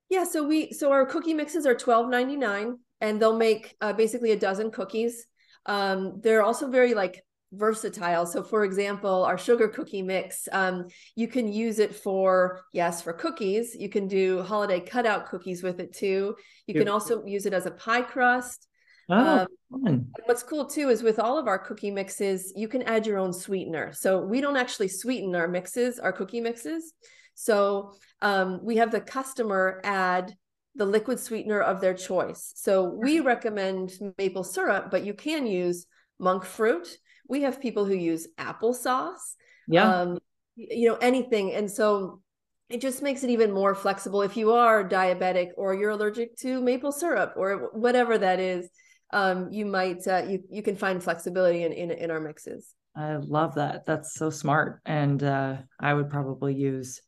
Yeah, 0.09 0.23
so 0.23 0.43
we 0.43 0.71
so 0.71 0.91
our 0.91 1.05
cookie 1.07 1.33
mixes 1.33 1.65
are 1.65 1.73
twelve 1.73 2.09
ninety 2.09 2.35
nine, 2.35 2.77
and 3.01 3.19
they'll 3.19 3.37
make 3.37 3.75
uh, 3.81 3.93
basically 3.93 4.31
a 4.31 4.37
dozen 4.37 4.69
cookies. 4.69 5.25
Um, 5.65 6.19
they're 6.21 6.43
also 6.43 6.69
very 6.69 6.93
like 6.93 7.23
versatile. 7.54 8.26
So, 8.26 8.43
for 8.43 8.63
example, 8.63 9.23
our 9.23 9.38
sugar 9.38 9.67
cookie 9.67 10.02
mix, 10.02 10.47
um, 10.52 10.88
you 11.15 11.28
can 11.28 11.52
use 11.52 11.80
it 11.80 11.95
for, 11.95 12.62
yes, 12.73 13.02
for 13.02 13.13
cookies. 13.13 13.76
You 13.76 13.89
can 13.89 14.08
do 14.08 14.41
holiday 14.41 14.80
cutout 14.80 15.28
cookies 15.28 15.63
with 15.63 15.80
it 15.80 15.93
too. 15.93 16.36
You 16.67 16.73
can 16.73 16.88
also 16.88 17.26
use 17.26 17.45
it 17.45 17.54
as 17.54 17.65
a 17.65 17.71
pie 17.71 18.02
crust. 18.02 18.67
Oh, 19.10 19.45
um, 19.86 20.08
what's 20.26 20.43
cool 20.43 20.65
too 20.65 20.89
is 20.89 21.04
with 21.04 21.19
all 21.19 21.38
of 21.38 21.47
our 21.47 21.60
cookie 21.60 21.91
mixes, 21.91 22.54
you 22.56 22.67
can 22.67 22.84
add 22.84 23.06
your 23.06 23.19
own 23.19 23.34
sweetener. 23.34 23.91
So 23.93 24.19
we 24.19 24.39
don't 24.41 24.58
actually 24.58 24.88
sweeten 24.88 25.36
our 25.36 25.47
mixes, 25.47 25.99
our 25.99 26.13
cookie 26.13 26.41
mixes. 26.41 26.93
So 27.36 27.93
um, 28.21 28.60
we 28.63 28.78
have 28.78 28.91
the 28.91 29.02
customer 29.02 29.82
add 29.84 30.36
the 30.75 30.86
liquid 30.86 31.19
sweetener 31.19 31.62
of 31.62 31.81
their 31.81 31.93
choice. 31.93 32.51
So 32.55 32.83
we 32.83 33.19
recommend 33.19 33.93
maple 34.17 34.43
syrup, 34.43 34.89
but 34.89 35.05
you 35.05 35.13
can 35.13 35.45
use 35.45 35.86
monk 36.19 36.43
fruit. 36.43 36.88
We 37.29 37.43
have 37.43 37.62
people 37.62 37.86
who 37.86 37.93
use 37.93 38.27
applesauce 38.38 39.36
yeah. 39.67 40.01
um, 40.01 40.17
you 40.55 40.89
know 40.89 40.95
anything. 40.95 41.53
And 41.53 41.69
so 41.69 42.21
it 42.69 42.81
just 42.81 43.01
makes 43.01 43.23
it 43.23 43.29
even 43.29 43.51
more 43.51 43.75
flexible. 43.75 44.21
If 44.21 44.38
you 44.38 44.51
are 44.51 44.88
diabetic 44.88 45.49
or 45.57 45.73
you're 45.73 45.91
allergic 45.91 46.36
to 46.38 46.62
maple 46.62 46.91
syrup 46.91 47.33
or 47.36 47.69
whatever 47.73 48.17
that 48.17 48.39
is 48.39 48.69
um, 49.12 49.49
you 49.51 49.65
might 49.65 50.07
uh, 50.07 50.23
you 50.27 50.43
you 50.49 50.63
can 50.63 50.75
find 50.75 51.03
flexibility 51.03 51.63
in, 51.63 51.71
in 51.71 51.91
in 51.91 52.12
our 52.12 52.19
mixes. 52.19 52.73
I 52.95 53.15
love 53.15 53.55
that. 53.55 53.86
That's 53.86 54.13
so 54.13 54.29
smart. 54.29 54.81
And 54.86 55.23
uh, 55.23 55.57
i 55.79 55.93
would 55.93 56.09
probably 56.09 56.55
use 56.55 57.01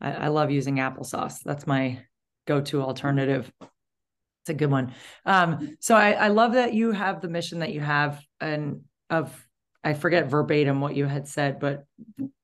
I, 0.00 0.12
I 0.12 0.28
love 0.28 0.50
using 0.50 0.76
applesauce 0.76 1.36
that's 1.44 1.66
my 1.66 2.00
go-to 2.46 2.82
alternative 2.82 3.50
it's 3.60 4.50
a 4.50 4.54
good 4.54 4.70
one 4.70 4.92
um, 5.24 5.76
so 5.80 5.94
I, 5.94 6.12
I 6.12 6.28
love 6.28 6.54
that 6.54 6.74
you 6.74 6.92
have 6.92 7.20
the 7.20 7.28
mission 7.28 7.60
that 7.60 7.72
you 7.72 7.80
have 7.80 8.22
and 8.40 8.82
of 9.10 9.46
I 9.84 9.92
forget 9.92 10.30
verbatim 10.30 10.80
what 10.80 10.96
you 10.96 11.04
had 11.04 11.28
said, 11.28 11.60
but 11.60 11.84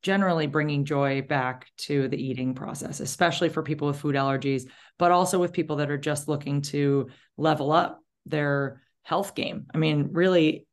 generally 0.02 0.46
bringing 0.46 0.84
joy 0.84 1.22
back 1.22 1.68
to 1.78 2.06
the 2.06 2.22
eating 2.22 2.54
process, 2.54 3.00
especially 3.00 3.48
for 3.48 3.62
people 3.62 3.88
with 3.88 3.98
food 3.98 4.14
allergies, 4.14 4.64
but 4.98 5.10
also 5.10 5.38
with 5.38 5.54
people 5.54 5.76
that 5.76 5.90
are 5.90 5.98
just 5.98 6.28
looking 6.28 6.60
to 6.62 7.08
level 7.38 7.72
up 7.72 8.00
their 8.26 8.82
health 9.04 9.34
game. 9.34 9.66
I 9.72 9.78
mean, 9.78 10.10
really 10.12 10.66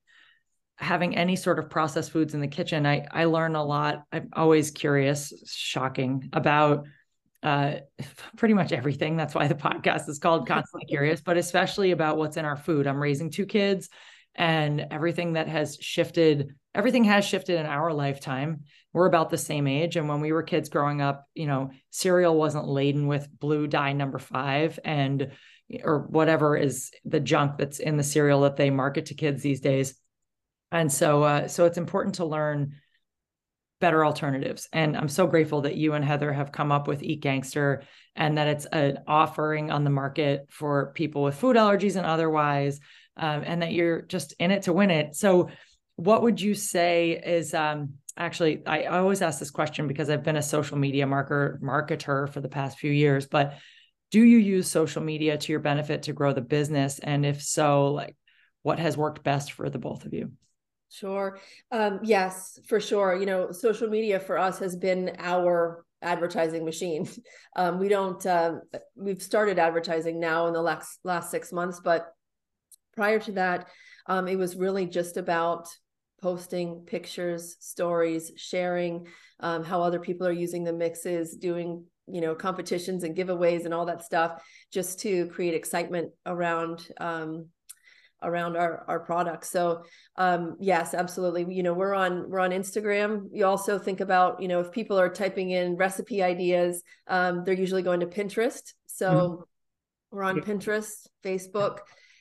having 0.76 1.16
any 1.16 1.38
sort 1.38 1.58
of 1.58 1.70
processed 1.70 2.12
foods 2.12 2.34
in 2.34 2.42
the 2.42 2.48
kitchen, 2.50 2.86
I 2.86 3.08
I 3.10 3.26
learn 3.26 3.56
a 3.56 3.64
lot. 3.64 4.04
I'm 4.12 4.30
always 4.34 4.72
curious, 4.72 5.32
shocking 5.48 6.30
about 6.34 6.86
uh, 7.44 7.76
pretty 8.38 8.54
much 8.54 8.72
everything. 8.72 9.18
That's 9.18 9.36
why 9.36 9.48
the 9.48 9.56
podcast 9.56 10.10
is 10.10 10.20
called 10.20 10.48
Constantly 10.48 10.86
Curious, 10.88 11.22
but 11.22 11.38
especially 11.38 11.92
about 11.92 12.18
what's 12.18 12.38
in 12.38 12.46
our 12.46 12.58
food. 12.58 12.88
I'm 12.88 13.02
raising 13.02 13.30
two 13.30 13.46
kids 13.46 13.90
and 14.38 14.86
everything 14.92 15.34
that 15.34 15.48
has 15.48 15.78
shifted 15.82 16.56
everything 16.76 17.04
has 17.04 17.26
shifted 17.26 17.60
in 17.60 17.66
our 17.66 17.92
lifetime 17.92 18.62
we're 18.94 19.08
about 19.08 19.30
the 19.30 19.38
same 19.38 19.68
age 19.68 19.96
and 19.96 20.08
when 20.08 20.22
we 20.22 20.32
were 20.32 20.44
kids 20.44 20.70
growing 20.70 21.02
up 21.02 21.26
you 21.34 21.48
know 21.48 21.72
cereal 21.90 22.36
wasn't 22.38 22.68
laden 22.68 23.08
with 23.08 23.28
blue 23.40 23.68
dye 23.68 23.94
number 23.94 24.20
5 24.20 24.80
and 24.86 25.32
or 25.84 26.02
whatever 26.08 26.56
is 26.56 26.92
the 27.04 27.20
junk 27.20 27.58
that's 27.58 27.80
in 27.80 27.98
the 27.98 28.04
cereal 28.04 28.42
that 28.42 28.56
they 28.56 28.70
market 28.70 29.08
to 29.08 29.16
kids 29.16 29.42
these 29.42 29.60
days 29.60 29.96
and 30.72 30.92
so 30.92 31.24
uh, 31.24 31.48
so 31.48 31.66
it's 31.66 31.78
important 31.78 32.16
to 32.16 32.26
learn 32.26 32.76
better 33.80 34.04
alternatives 34.04 34.68
and 34.74 34.98
i'm 34.98 35.10
so 35.10 35.28
grateful 35.28 35.62
that 35.62 35.76
you 35.76 35.94
and 35.94 36.04
heather 36.04 36.34
have 36.34 36.52
come 36.52 36.72
up 36.72 36.88
with 36.88 37.04
eat 37.04 37.22
gangster 37.22 37.84
and 38.16 38.38
that 38.38 38.48
it's 38.48 38.66
an 38.68 38.98
offering 39.08 39.70
on 39.70 39.84
the 39.84 39.90
market 39.90 40.48
for 40.50 40.92
people 40.94 41.22
with 41.22 41.36
food 41.36 41.56
allergies 41.56 41.96
and 41.96 42.06
otherwise 42.06 42.80
um, 43.18 43.44
and 43.46 43.62
that 43.62 43.74
you're 43.74 44.04
just 44.04 44.34
in 44.40 44.52
it 44.52 44.64
to 44.64 44.74
win 44.74 44.92
it. 44.92 45.16
So, 45.16 45.50
what 45.96 46.22
would 46.22 46.40
you 46.40 46.54
say 46.54 47.20
is 47.26 47.54
um, 47.54 47.96
actually? 48.16 48.66
I, 48.66 48.86
always 48.86 49.22
ask 49.22 49.40
this 49.40 49.50
question 49.50 49.88
because 49.88 50.10
I've 50.10 50.24
been 50.24 50.36
a 50.36 50.44
social 50.44 50.78
media 50.78 51.08
marker 51.08 51.60
marketer 51.64 52.30
for 52.30 52.40
the 52.40 52.50
past 52.50 52.78
few 52.78 52.92
years, 52.92 53.26
but 53.26 53.58
do 54.12 54.22
you 54.22 54.38
use 54.38 54.70
social 54.70 55.02
media 55.02 55.38
to 55.38 55.52
your 55.52 55.60
benefit 55.60 56.04
to 56.04 56.14
grow 56.14 56.34
the 56.34 56.42
business? 56.42 57.00
And 57.00 57.26
if 57.26 57.42
so, 57.42 57.88
like 57.88 58.16
what 58.62 58.80
has 58.80 58.96
worked 58.96 59.24
best 59.24 59.54
for 59.54 59.70
the 59.70 59.80
both 59.80 60.06
of 60.06 60.14
you? 60.14 60.32
Sure. 60.90 61.40
Um, 61.72 62.00
yes, 62.04 62.60
for 62.68 62.80
sure. 62.80 63.16
You 63.16 63.26
know, 63.26 63.52
social 63.52 63.90
media 63.90 64.20
for 64.20 64.38
us 64.38 64.60
has 64.60 64.76
been 64.76 65.16
our 65.20 65.84
advertising 66.02 66.66
machine. 66.66 67.08
Um, 67.56 67.80
we 67.80 67.90
don't, 67.90 68.24
um, 68.28 68.62
we've 68.96 69.20
started 69.20 69.58
advertising 69.58 70.20
now 70.20 70.46
in 70.46 70.54
the 70.54 70.62
last, 70.62 71.00
last 71.04 71.32
six 71.32 71.52
months, 71.52 71.82
but 71.84 72.14
prior 72.96 73.18
to 73.22 73.32
that, 73.32 73.68
um, 74.06 74.28
it 74.28 74.36
was 74.36 74.56
really 74.56 74.86
just 74.86 75.18
about 75.18 75.68
posting 76.22 76.82
pictures, 76.86 77.56
stories, 77.60 78.32
sharing 78.36 79.08
um, 79.40 79.64
how 79.64 79.82
other 79.82 80.00
people 80.00 80.28
are 80.28 80.32
using 80.32 80.64
the 80.64 80.74
mixes, 80.74 81.36
doing 81.36 81.84
you 82.08 82.22
know 82.22 82.36
competitions 82.36 83.04
and 83.04 83.16
giveaways 83.18 83.66
and 83.66 83.74
all 83.74 83.88
that 83.88 84.04
stuff, 84.04 84.44
just 84.72 85.00
to 85.00 85.28
create 85.28 85.56
excitement 85.56 86.12
around 86.28 86.88
um, 87.00 87.48
around 88.22 88.58
our 88.58 88.84
our 88.88 89.00
products. 89.00 89.50
So 89.50 89.84
um, 90.16 90.58
yes, 90.60 90.94
absolutely. 90.94 91.46
You 91.54 91.64
know 91.64 91.74
we're 91.74 91.94
on 91.94 92.30
we're 92.30 92.40
on 92.40 92.52
Instagram. 92.52 93.28
You 93.32 93.46
also 93.46 93.80
think 93.80 94.00
about 94.00 94.42
you 94.42 94.48
know 94.48 94.60
if 94.60 94.72
people 94.72 95.00
are 95.00 95.10
typing 95.10 95.52
in 95.52 95.76
recipe 95.76 96.24
ideas, 96.24 96.84
um, 97.08 97.44
they're 97.44 97.54
usually 97.54 97.84
going 97.84 98.00
to 98.02 98.08
Pinterest. 98.08 98.74
So 98.88 99.12
mm-hmm. 99.12 99.42
we're 100.12 100.24
on 100.24 100.42
Pinterest, 100.42 101.08
Facebook 101.24 101.80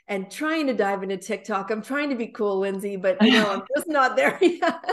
and 0.09 0.31
trying 0.31 0.69
to 0.69 0.75
dive 0.75 1.03
into 1.03 1.17
TikTok. 1.17 1.71
I'm 1.71 1.83
trying 1.83 2.11
to 2.11 2.17
be 2.17 2.29
cool, 2.29 2.59
Lindsay, 2.59 2.97
but 2.97 3.21
you 3.23 3.33
know, 3.33 3.51
I'm 3.53 3.63
just 3.75 3.89
not 3.89 4.17
there 4.17 4.39
yet. 4.43 4.85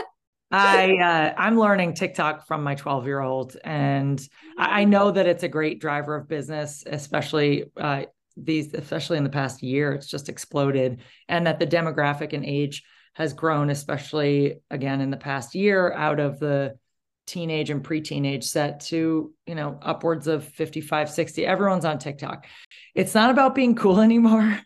I 0.50 0.96
uh, 0.98 1.34
I'm 1.36 1.58
learning 1.58 1.94
TikTok 1.94 2.46
from 2.46 2.62
my 2.62 2.74
12 2.74 3.06
year 3.06 3.20
old, 3.20 3.56
and 3.64 4.20
I 4.56 4.84
know 4.84 5.10
that 5.10 5.26
it's 5.26 5.42
a 5.42 5.48
great 5.48 5.80
driver 5.80 6.14
of 6.14 6.28
business, 6.28 6.84
especially 6.86 7.64
uh, 7.76 8.04
these, 8.36 8.72
especially 8.74 9.18
in 9.18 9.24
the 9.24 9.30
past 9.30 9.62
year. 9.62 9.92
It's 9.92 10.06
just 10.06 10.28
exploded, 10.28 11.00
and 11.28 11.46
that 11.46 11.58
the 11.58 11.66
demographic 11.66 12.32
and 12.32 12.44
age 12.44 12.84
has 13.14 13.32
grown, 13.32 13.70
especially 13.70 14.60
again 14.70 15.00
in 15.00 15.10
the 15.10 15.16
past 15.16 15.54
year, 15.54 15.92
out 15.92 16.20
of 16.20 16.38
the 16.38 16.76
teenage 17.26 17.70
and 17.70 17.82
pre-teenage 17.82 18.44
set 18.44 18.80
to 18.80 19.32
you 19.46 19.54
know 19.54 19.78
upwards 19.80 20.26
of 20.26 20.44
55 20.44 21.08
60 21.08 21.46
everyone's 21.46 21.86
on 21.86 21.98
tiktok 21.98 22.44
it's 22.94 23.14
not 23.14 23.30
about 23.30 23.54
being 23.54 23.74
cool 23.74 23.98
anymore 24.02 24.60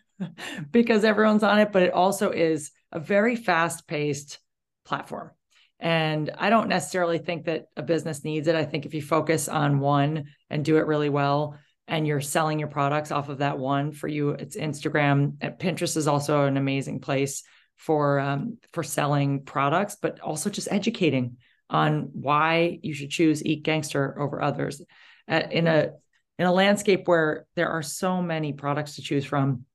because 0.71 1.03
everyone's 1.03 1.43
on 1.43 1.59
it, 1.59 1.71
but 1.71 1.83
it 1.83 1.93
also 1.93 2.31
is 2.31 2.71
a 2.91 2.99
very 2.99 3.35
fast 3.35 3.87
paced 3.87 4.39
platform. 4.85 5.31
And 5.79 6.29
I 6.37 6.49
don't 6.49 6.67
necessarily 6.67 7.19
think 7.19 7.45
that 7.45 7.67
a 7.77 7.81
business 7.81 8.23
needs 8.23 8.47
it. 8.47 8.55
I 8.55 8.65
think 8.65 8.85
if 8.85 8.93
you 8.93 9.01
focus 9.01 9.47
on 9.47 9.79
one 9.79 10.25
and 10.49 10.65
do 10.65 10.77
it 10.77 10.87
really 10.87 11.09
well 11.09 11.57
and 11.89 12.07
you're 12.07 12.21
selling 12.21 12.59
your 12.59 12.69
products 12.69 13.11
off 13.11 13.29
of 13.29 13.39
that 13.39 13.57
one 13.57 13.91
for 13.91 14.07
you 14.07 14.29
it's 14.29 14.55
instagram. 14.55 15.37
Pinterest 15.57 15.97
is 15.97 16.07
also 16.07 16.45
an 16.45 16.55
amazing 16.55 17.01
place 17.01 17.43
for 17.75 18.19
um, 18.19 18.57
for 18.71 18.83
selling 18.83 19.43
products 19.43 19.97
but 20.01 20.19
also 20.19 20.49
just 20.49 20.71
educating 20.71 21.37
on 21.69 22.09
why 22.13 22.79
you 22.81 22.93
should 22.93 23.09
choose 23.09 23.45
eat 23.45 23.63
gangster 23.63 24.19
over 24.19 24.41
others. 24.41 24.81
Uh, 25.27 25.41
in 25.51 25.67
a 25.67 25.91
in 26.37 26.45
a 26.45 26.53
landscape 26.53 27.07
where 27.07 27.45
there 27.55 27.69
are 27.69 27.83
so 27.83 28.21
many 28.21 28.53
products 28.53 28.95
to 28.95 29.01
choose 29.01 29.25
from 29.25 29.65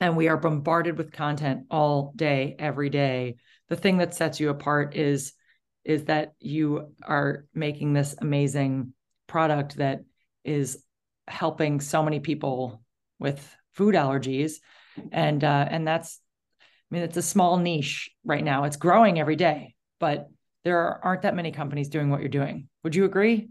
and 0.00 0.16
we 0.16 0.28
are 0.28 0.36
bombarded 0.36 0.98
with 0.98 1.12
content 1.12 1.64
all 1.70 2.12
day 2.16 2.56
every 2.58 2.90
day 2.90 3.36
the 3.68 3.76
thing 3.76 3.98
that 3.98 4.14
sets 4.14 4.40
you 4.40 4.50
apart 4.50 4.94
is 4.96 5.32
is 5.84 6.06
that 6.06 6.32
you 6.40 6.94
are 7.02 7.44
making 7.54 7.92
this 7.92 8.14
amazing 8.20 8.94
product 9.26 9.76
that 9.76 10.00
is 10.44 10.82
helping 11.28 11.80
so 11.80 12.02
many 12.02 12.20
people 12.20 12.82
with 13.18 13.56
food 13.72 13.94
allergies. 13.94 14.54
And 15.12 15.42
uh, 15.42 15.66
and 15.68 15.86
that's 15.86 16.20
i 16.60 16.94
mean 16.94 17.02
it's 17.02 17.16
a 17.16 17.22
small 17.22 17.56
niche 17.58 18.10
right 18.24 18.44
now. 18.44 18.64
It's 18.64 18.76
growing 18.76 19.18
every 19.18 19.36
day 19.36 19.74
but 20.04 20.28
there 20.64 21.02
aren't 21.02 21.22
that 21.22 21.34
many 21.34 21.50
companies 21.50 21.88
doing 21.88 22.10
what 22.10 22.20
you're 22.20 22.28
doing. 22.28 22.68
Would 22.82 22.94
you 22.94 23.06
agree? 23.06 23.48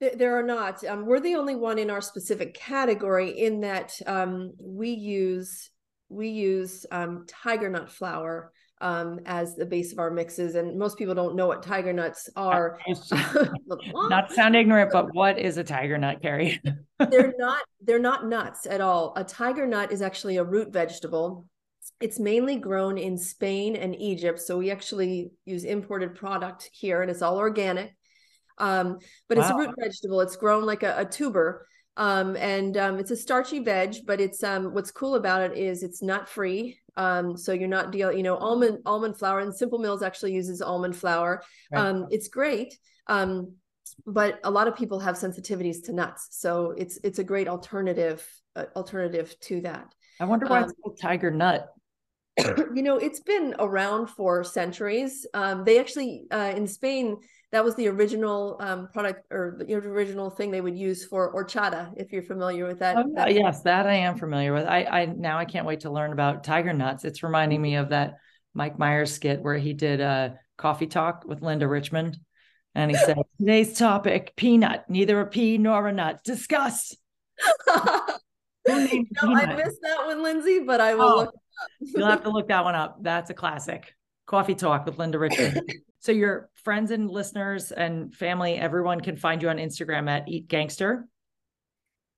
There 0.00 0.38
are 0.38 0.42
not. 0.42 0.82
Um, 0.84 1.04
we're 1.04 1.20
the 1.20 1.34
only 1.34 1.56
one 1.56 1.78
in 1.78 1.90
our 1.90 2.00
specific 2.00 2.54
category 2.54 3.30
in 3.38 3.60
that 3.60 3.92
um, 4.06 4.52
we 4.58 4.90
use 4.90 5.70
we 6.08 6.28
use 6.30 6.86
um, 6.90 7.26
tiger 7.28 7.68
nut 7.68 7.90
flour 7.90 8.50
um, 8.80 9.20
as 9.26 9.54
the 9.54 9.66
base 9.66 9.92
of 9.92 9.98
our 9.98 10.10
mixes. 10.10 10.54
And 10.54 10.78
most 10.78 10.98
people 10.98 11.14
don't 11.14 11.36
know 11.36 11.46
what 11.46 11.62
tiger 11.62 11.92
nuts 11.92 12.28
are. 12.36 12.78
not 13.94 14.32
sound 14.32 14.56
ignorant, 14.56 14.90
but 14.92 15.14
what 15.14 15.38
is 15.38 15.56
a 15.56 15.64
tiger 15.64 15.98
nut, 15.98 16.22
Kerry? 16.22 16.60
they're 17.10 17.34
not 17.38 17.60
they're 17.80 17.98
not 17.98 18.26
nuts 18.26 18.66
at 18.66 18.80
all. 18.80 19.12
A 19.16 19.24
tiger 19.24 19.66
nut 19.66 19.92
is 19.92 20.02
actually 20.02 20.36
a 20.36 20.44
root 20.44 20.72
vegetable. 20.72 21.46
It's 22.00 22.20
mainly 22.20 22.56
grown 22.56 22.98
in 22.98 23.16
Spain 23.18 23.74
and 23.74 23.94
Egypt. 23.96 24.40
So 24.40 24.58
we 24.58 24.70
actually 24.70 25.30
use 25.44 25.64
imported 25.64 26.14
product 26.14 26.68
here 26.72 27.02
and 27.02 27.10
it's 27.10 27.22
all 27.22 27.38
organic. 27.38 27.94
Um, 28.58 28.98
but 29.28 29.38
wow. 29.38 29.44
it's 29.44 29.52
a 29.52 29.56
root 29.56 29.74
vegetable. 29.78 30.20
It's 30.20 30.36
grown 30.36 30.64
like 30.64 30.82
a, 30.82 30.98
a 30.98 31.04
tuber. 31.04 31.66
Um, 31.96 32.36
and 32.36 32.76
um, 32.76 32.98
it's 33.00 33.10
a 33.10 33.16
starchy 33.16 33.58
veg, 33.58 33.96
but 34.06 34.20
it's 34.20 34.44
um, 34.44 34.72
what's 34.72 34.92
cool 34.92 35.16
about 35.16 35.42
it 35.42 35.58
is 35.58 35.82
it's 35.82 36.00
nut 36.00 36.28
free. 36.28 36.78
Um, 36.98 37.36
so 37.36 37.52
you're 37.52 37.68
not 37.68 37.92
deal, 37.92 38.12
you 38.12 38.24
know, 38.24 38.36
almond 38.36 38.80
almond 38.84 39.16
flour 39.16 39.38
and 39.38 39.54
Simple 39.54 39.78
Mills 39.78 40.02
actually 40.02 40.34
uses 40.34 40.60
almond 40.60 40.96
flour. 40.96 41.42
Right. 41.72 41.80
Um, 41.80 42.08
it's 42.10 42.28
great. 42.28 42.76
Um, 43.06 43.54
but 44.04 44.40
a 44.44 44.50
lot 44.50 44.68
of 44.68 44.76
people 44.76 45.00
have 45.00 45.14
sensitivities 45.14 45.84
to 45.84 45.92
nuts, 45.92 46.28
so 46.32 46.72
it's 46.76 46.98
it's 47.04 47.20
a 47.20 47.24
great 47.24 47.48
alternative 47.48 48.26
uh, 48.56 48.64
alternative 48.76 49.34
to 49.40 49.60
that. 49.62 49.94
I 50.20 50.24
wonder 50.24 50.46
why 50.46 50.62
it's 50.62 50.72
called 50.82 50.98
tiger 51.00 51.30
nut. 51.30 51.68
you 52.38 52.82
know, 52.82 52.98
it's 52.98 53.20
been 53.20 53.54
around 53.58 54.08
for 54.08 54.44
centuries. 54.44 55.26
Um, 55.34 55.64
they 55.64 55.78
actually 55.78 56.26
uh, 56.30 56.52
in 56.54 56.66
Spain 56.66 57.16
that 57.50 57.64
was 57.64 57.74
the 57.76 57.88
original 57.88 58.56
um, 58.60 58.88
product 58.92 59.24
or 59.30 59.56
the 59.58 59.74
original 59.74 60.28
thing 60.30 60.50
they 60.50 60.60
would 60.60 60.76
use 60.76 61.04
for 61.04 61.32
horchata. 61.32 61.92
If 61.96 62.12
you're 62.12 62.22
familiar 62.22 62.66
with 62.66 62.80
that, 62.80 62.96
oh, 62.98 63.10
that. 63.14 63.34
yes, 63.34 63.62
that 63.62 63.86
I 63.86 63.94
am 63.94 64.18
familiar 64.18 64.52
with. 64.52 64.66
I, 64.66 64.84
I 64.84 65.06
now 65.06 65.38
I 65.38 65.44
can't 65.44 65.66
wait 65.66 65.80
to 65.80 65.90
learn 65.90 66.12
about 66.12 66.44
tiger 66.44 66.72
nuts. 66.72 67.04
It's 67.04 67.22
reminding 67.22 67.62
me 67.62 67.76
of 67.76 67.88
that 67.90 68.18
Mike 68.52 68.78
Myers 68.78 69.14
skit 69.14 69.40
where 69.40 69.56
he 69.56 69.72
did 69.72 70.00
a 70.00 70.38
coffee 70.58 70.86
talk 70.86 71.24
with 71.26 71.40
Linda 71.40 71.66
Richman, 71.66 72.14
and 72.74 72.90
he 72.90 72.96
said, 72.96 73.16
"Today's 73.38 73.78
topic: 73.78 74.34
peanut, 74.36 74.84
neither 74.90 75.20
a 75.20 75.26
pea 75.26 75.56
nor 75.56 75.88
a 75.88 75.92
nut. 75.92 76.22
Discuss." 76.24 76.94
no, 77.66 78.18
I 78.66 79.54
missed 79.54 79.78
that 79.82 80.06
one, 80.06 80.22
Lindsay, 80.22 80.60
but 80.60 80.80
I 80.80 80.94
will 80.94 81.02
oh, 81.02 81.16
look. 81.16 81.34
you'll 81.80 82.06
have 82.06 82.22
to 82.24 82.30
look 82.30 82.48
that 82.48 82.64
one 82.64 82.74
up. 82.74 82.98
That's 83.00 83.30
a 83.30 83.34
classic. 83.34 83.94
Coffee 84.26 84.54
Talk 84.54 84.84
with 84.84 84.98
Linda 84.98 85.18
Richman. 85.18 85.60
so 86.00 86.12
your 86.12 86.50
friends 86.68 86.90
and 86.90 87.10
listeners 87.10 87.72
and 87.72 88.14
family, 88.14 88.56
everyone 88.56 89.00
can 89.00 89.16
find 89.16 89.40
you 89.40 89.48
on 89.48 89.56
Instagram 89.56 90.06
at 90.06 90.28
Eat 90.28 90.48
Gangster. 90.48 91.08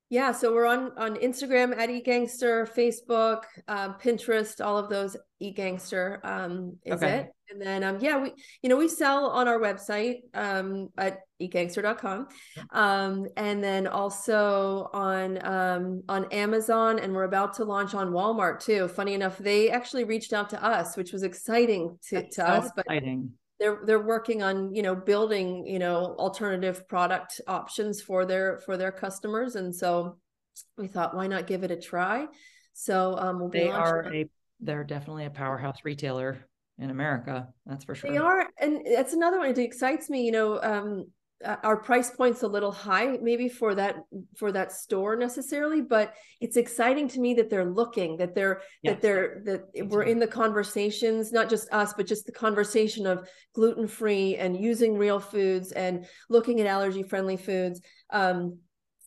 Yeah, 0.09 0.33
so 0.33 0.53
we're 0.53 0.67
on 0.67 0.91
on 0.97 1.15
Instagram 1.15 1.79
at 1.79 1.89
Eat 1.89 2.05
Gangster, 2.05 2.67
Facebook, 2.67 3.43
um, 3.69 3.95
Pinterest, 4.03 4.61
all 4.61 4.77
of 4.77 4.89
those 4.89 5.17
Eat 5.39 5.55
Gangster 5.55 6.21
um, 6.25 6.77
is 6.85 6.95
okay. 6.95 7.19
it. 7.19 7.31
And 7.49 7.63
then 7.63 7.85
um, 7.85 7.99
yeah, 8.01 8.19
we 8.19 8.33
you 8.61 8.69
know 8.69 8.77
we 8.77 8.89
sell 8.89 9.27
on 9.27 9.47
our 9.47 9.61
website 9.61 10.23
um, 10.35 10.89
at 10.99 11.21
eatgangster.com, 11.41 12.27
um, 12.73 13.27
and 13.37 13.63
then 13.63 13.87
also 13.87 14.91
on 14.93 15.47
um, 15.47 16.03
on 16.09 16.25
Amazon, 16.33 16.99
and 16.99 17.15
we're 17.15 17.23
about 17.23 17.55
to 17.55 17.65
launch 17.65 17.95
on 17.95 18.11
Walmart 18.11 18.59
too. 18.59 18.89
Funny 18.89 19.15
enough, 19.15 19.39
they 19.39 19.71
actually 19.71 20.03
reached 20.03 20.33
out 20.33 20.51
to 20.51 20.61
us, 20.61 20.97
which 20.97 21.13
was 21.13 21.23
exciting 21.23 21.97
to, 22.09 22.17
That's 22.17 22.35
to 22.35 22.43
so 22.43 22.47
us. 22.49 22.71
Exciting. 22.77 23.35
They're 23.61 23.81
they're 23.85 24.03
working 24.03 24.43
on 24.43 24.75
you 24.75 24.83
know 24.83 24.97
building 24.97 25.67
you 25.67 25.79
know 25.79 26.17
alternative 26.19 26.89
product 26.89 27.41
options 27.47 28.01
for 28.01 28.25
their 28.25 28.59
for 28.59 28.77
their 28.77 28.91
customers. 28.91 29.55
And 29.55 29.75
so 29.75 30.19
we 30.77 30.89
thought 30.89 31.15
why 31.15 31.27
not 31.29 31.47
give 31.47 31.63
it 31.63 31.71
a 31.71 31.77
try? 31.77 32.27
So 32.73 33.17
um 33.19 33.39
we'll 33.39 33.51
they 33.51 33.71
are 33.71 34.11
a 34.13 34.29
they're 34.61 34.85
definitely 34.85 35.25
a 35.25 35.31
powerhouse 35.31 35.79
retailer 35.85 36.39
in 36.79 36.91
america 36.91 37.49
that's 37.67 37.85
for 37.85 37.95
sure. 37.95 38.11
they 38.11 38.19
are 38.19 38.47
and 38.59 38.83
that's 38.95 39.13
another 39.13 39.39
one 39.39 39.49
it 39.49 39.59
excites 39.59 40.11
me 40.11 40.25
you 40.25 40.33
know 40.33 40.61
um 40.63 41.07
our 41.63 41.77
price 41.77 42.11
point's 42.11 42.43
a 42.43 42.49
little 42.49 42.73
high 42.73 43.19
maybe 43.23 43.49
for 43.49 43.75
that 43.75 43.97
for 44.37 44.53
that 44.53 44.73
store 44.73 45.17
necessarily 45.17 45.81
but 45.81 46.15
it's 46.41 46.59
exciting 46.59 47.09
to 47.09 47.19
me 47.19 47.33
that 47.33 47.49
they're 47.49 47.71
looking 47.71 48.17
that 48.19 48.35
they're 48.35 48.61
yes. 48.83 48.95
that 48.95 49.03
they're 49.03 49.43
that 49.45 49.89
we're 49.89 50.03
in 50.03 50.19
the 50.19 50.27
conversations 50.27 51.33
not 51.33 51.49
just 51.49 51.73
us 51.73 51.95
but 51.95 52.07
just 52.07 52.27
the 52.27 52.33
conversation 52.33 53.07
of 53.07 53.27
gluten 53.55 53.87
free 53.87 54.37
and 54.37 54.59
using 54.59 54.97
real 54.97 55.21
foods 55.21 55.73
and 55.73 56.07
looking 56.29 56.61
at 56.61 56.67
allergy 56.67 57.03
friendly 57.03 57.37
foods. 57.37 57.81
Um, 58.11 58.59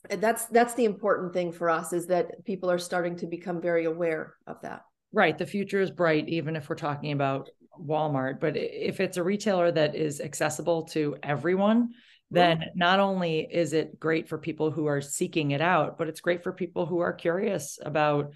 that's 0.10 0.46
that's 0.48 0.74
the 0.74 0.86
important 0.86 1.34
thing 1.34 1.52
for 1.52 1.70
us 1.70 1.94
is 1.94 2.08
that 2.08 2.44
people 2.44 2.70
are 2.70 2.80
starting 2.80 3.16
to 3.18 3.28
become 3.28 3.62
very 3.62 3.86
aware 3.86 4.36
of 4.48 4.62
that. 4.62 4.82
Right. 5.14 5.38
The 5.38 5.46
future 5.46 5.80
is 5.80 5.92
bright 5.92 6.28
even 6.28 6.56
if 6.56 6.68
we're 6.68 6.76
talking 6.76 7.14
about 7.14 7.50
Walmart, 7.80 8.40
but 8.40 8.58
if 8.58 9.00
it's 9.00 9.18
a 9.18 9.24
retailer 9.24 9.72
that 9.72 9.96
is 9.96 10.20
accessible 10.20 10.84
to 10.88 11.16
everyone, 11.24 11.92
then 12.34 12.66
not 12.76 13.00
only 13.00 13.40
is 13.40 13.74
it 13.74 14.00
great 14.00 14.28
for 14.28 14.38
people 14.38 14.72
who 14.72 14.88
are 14.88 15.02
seeking 15.02 15.52
it 15.52 15.62
out, 15.62 15.98
but 15.98 16.08
it's 16.08 16.22
great 16.22 16.44
for 16.44 16.52
people 16.52 16.86
who 16.86 17.00
are 17.00 17.14
curious 17.14 17.80
about 17.84 18.34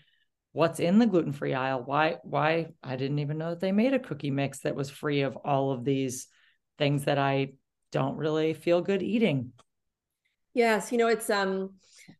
what's 0.51 0.79
in 0.79 0.99
the 0.99 1.05
gluten-free 1.05 1.53
aisle. 1.53 1.83
Why 1.85 2.17
why 2.23 2.67
I 2.83 2.95
didn't 2.95 3.19
even 3.19 3.37
know 3.37 3.51
that 3.51 3.59
they 3.59 3.71
made 3.71 3.93
a 3.93 3.99
cookie 3.99 4.31
mix 4.31 4.59
that 4.59 4.75
was 4.75 4.89
free 4.89 5.21
of 5.21 5.35
all 5.37 5.71
of 5.71 5.83
these 5.83 6.27
things 6.77 7.05
that 7.05 7.17
I 7.17 7.53
don't 7.91 8.17
really 8.17 8.53
feel 8.53 8.81
good 8.81 9.01
eating. 9.01 9.53
Yes, 10.53 10.91
you 10.91 10.97
know, 10.97 11.07
it's 11.07 11.29
um 11.29 11.75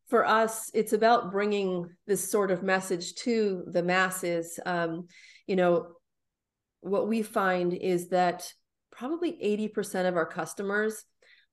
for 0.08 0.26
us 0.26 0.70
it's 0.74 0.94
about 0.94 1.32
bringing 1.32 1.90
this 2.06 2.30
sort 2.30 2.52
of 2.52 2.64
message 2.64 3.16
to 3.16 3.64
the 3.68 3.84
masses. 3.84 4.60
Um 4.66 5.08
you 5.48 5.56
know, 5.56 5.88
what 6.82 7.08
we 7.08 7.22
find 7.22 7.74
is 7.74 8.10
that 8.10 8.52
probably 8.92 9.34
80% 9.34 10.08
of 10.08 10.16
our 10.16 10.26
customers 10.26 11.04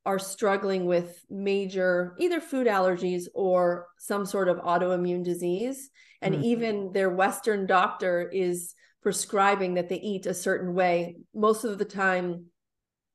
are 0.06 0.18
struggling 0.18 0.84
with 0.84 1.24
major 1.30 2.14
either 2.18 2.40
food 2.40 2.66
allergies 2.66 3.24
or 3.34 3.86
some 3.98 4.26
sort 4.26 4.48
of 4.48 4.58
autoimmune 4.58 5.24
disease. 5.24 5.90
And 6.20 6.34
mm-hmm. 6.34 6.44
even 6.44 6.92
their 6.92 7.10
western 7.10 7.66
doctor 7.66 8.28
is 8.32 8.74
prescribing 9.02 9.74
that 9.74 9.88
they 9.88 10.00
eat 10.00 10.26
a 10.26 10.34
certain 10.34 10.74
way. 10.74 11.16
Most 11.34 11.64
of 11.64 11.78
the 11.78 11.84
time 11.84 12.46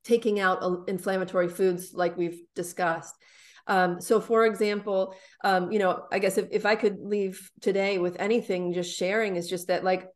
taking 0.04 0.40
out 0.40 0.88
inflammatory 0.88 1.50
foods 1.50 1.94
like 1.94 2.18
we've 2.18 2.42
discussed. 2.56 3.16
Um, 3.68 4.02
so 4.02 4.20
for 4.20 4.48
example 4.48 5.14
um, 5.44 5.72
you 5.72 5.78
know 5.78 6.06
i 6.12 6.18
guess 6.18 6.40
if, 6.40 6.48
if 6.50 6.66
i 6.66 6.76
could 6.76 6.98
leave 7.04 7.52
today 7.62 8.00
with 8.00 8.16
anything 8.20 8.74
just 8.74 8.98
sharing 8.98 9.36
is 9.36 9.48
just 9.48 9.68
that 9.68 9.84
like 9.84 10.08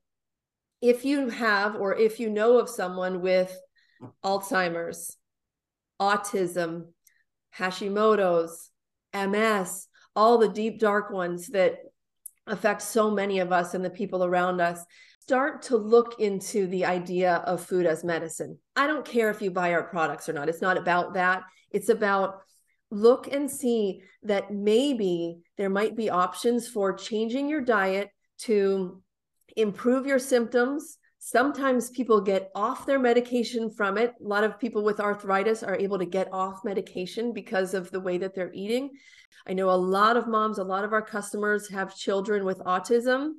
if 0.82 1.06
you 1.06 1.30
have 1.30 1.76
or 1.76 1.96
if 1.96 2.20
you 2.20 2.32
know 2.32 2.58
of 2.58 2.68
someone 2.68 3.22
with 3.22 3.56
alzheimer's 4.26 5.18
autism, 6.04 6.88
Hashimoto's, 7.58 8.70
MS, 9.14 9.88
all 10.16 10.38
the 10.38 10.50
deep, 10.50 10.80
dark 10.80 11.12
ones 11.12 11.48
that 11.50 11.78
affect 12.48 12.82
so 12.82 13.10
many 13.10 13.40
of 13.40 13.52
us 13.52 13.74
and 13.74 13.86
the 13.86 13.90
people 13.90 14.24
around 14.24 14.60
us. 14.60 14.84
Start 15.22 15.62
to 15.64 15.78
look 15.78 16.20
into 16.20 16.68
the 16.68 16.84
idea 16.84 17.36
of 17.46 17.66
food 17.66 17.86
as 17.86 18.04
medicine. 18.04 18.58
I 18.76 18.88
don't 18.88 19.06
care 19.06 19.30
if 19.30 19.42
you 19.42 19.52
buy 19.52 19.74
our 19.74 19.84
products 19.84 20.28
or 20.28 20.34
not. 20.34 20.50
It's 20.50 20.62
not 20.62 20.78
about 20.78 21.14
that. 21.14 21.44
It's 21.72 21.90
about 21.90 22.42
look 22.92 23.32
and 23.32 23.50
see 23.50 24.02
that 24.24 24.54
maybe 24.54 25.40
there 25.58 25.70
might 25.70 25.96
be 25.96 26.10
options 26.10 26.68
for 26.68 26.94
changing 26.94 27.48
your 27.50 27.62
diet 27.62 28.10
to 28.40 29.02
improve 29.56 30.06
your 30.06 30.20
symptoms 30.20 30.98
Sometimes 31.26 31.90
people 31.90 32.20
get 32.20 32.52
off 32.54 32.86
their 32.86 33.00
medication 33.00 33.70
from 33.70 33.98
it. 33.98 34.14
A 34.20 34.28
lot 34.28 34.44
of 34.44 34.60
people 34.60 34.84
with 34.84 35.00
arthritis 35.00 35.64
are 35.64 35.78
able 35.78 35.98
to 35.98 36.06
get 36.06 36.28
off 36.34 36.66
medication 36.66 37.32
because 37.32 37.74
of 37.74 37.90
the 37.92 38.00
way 38.02 38.18
that 38.18 38.36
they're 38.36 38.52
eating. 38.54 38.90
I 39.48 39.54
know 39.54 39.70
a 39.70 39.72
lot 39.72 40.18
of 40.18 40.28
moms, 40.28 40.58
a 40.58 40.66
lot 40.66 40.84
of 40.84 40.92
our 40.92 41.02
customers 41.02 41.70
have 41.70 41.96
children 41.96 42.44
with 42.44 42.60
autism. 42.60 43.36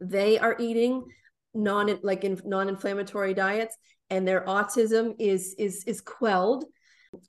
They 0.00 0.38
are 0.38 0.54
eating 0.60 1.08
non 1.54 1.98
like 2.04 2.22
in 2.22 2.40
non-inflammatory 2.44 3.34
diets 3.34 3.76
and 4.10 4.26
their 4.26 4.42
autism 4.44 5.16
is 5.18 5.56
is 5.58 5.82
is 5.88 6.00
quelled 6.00 6.66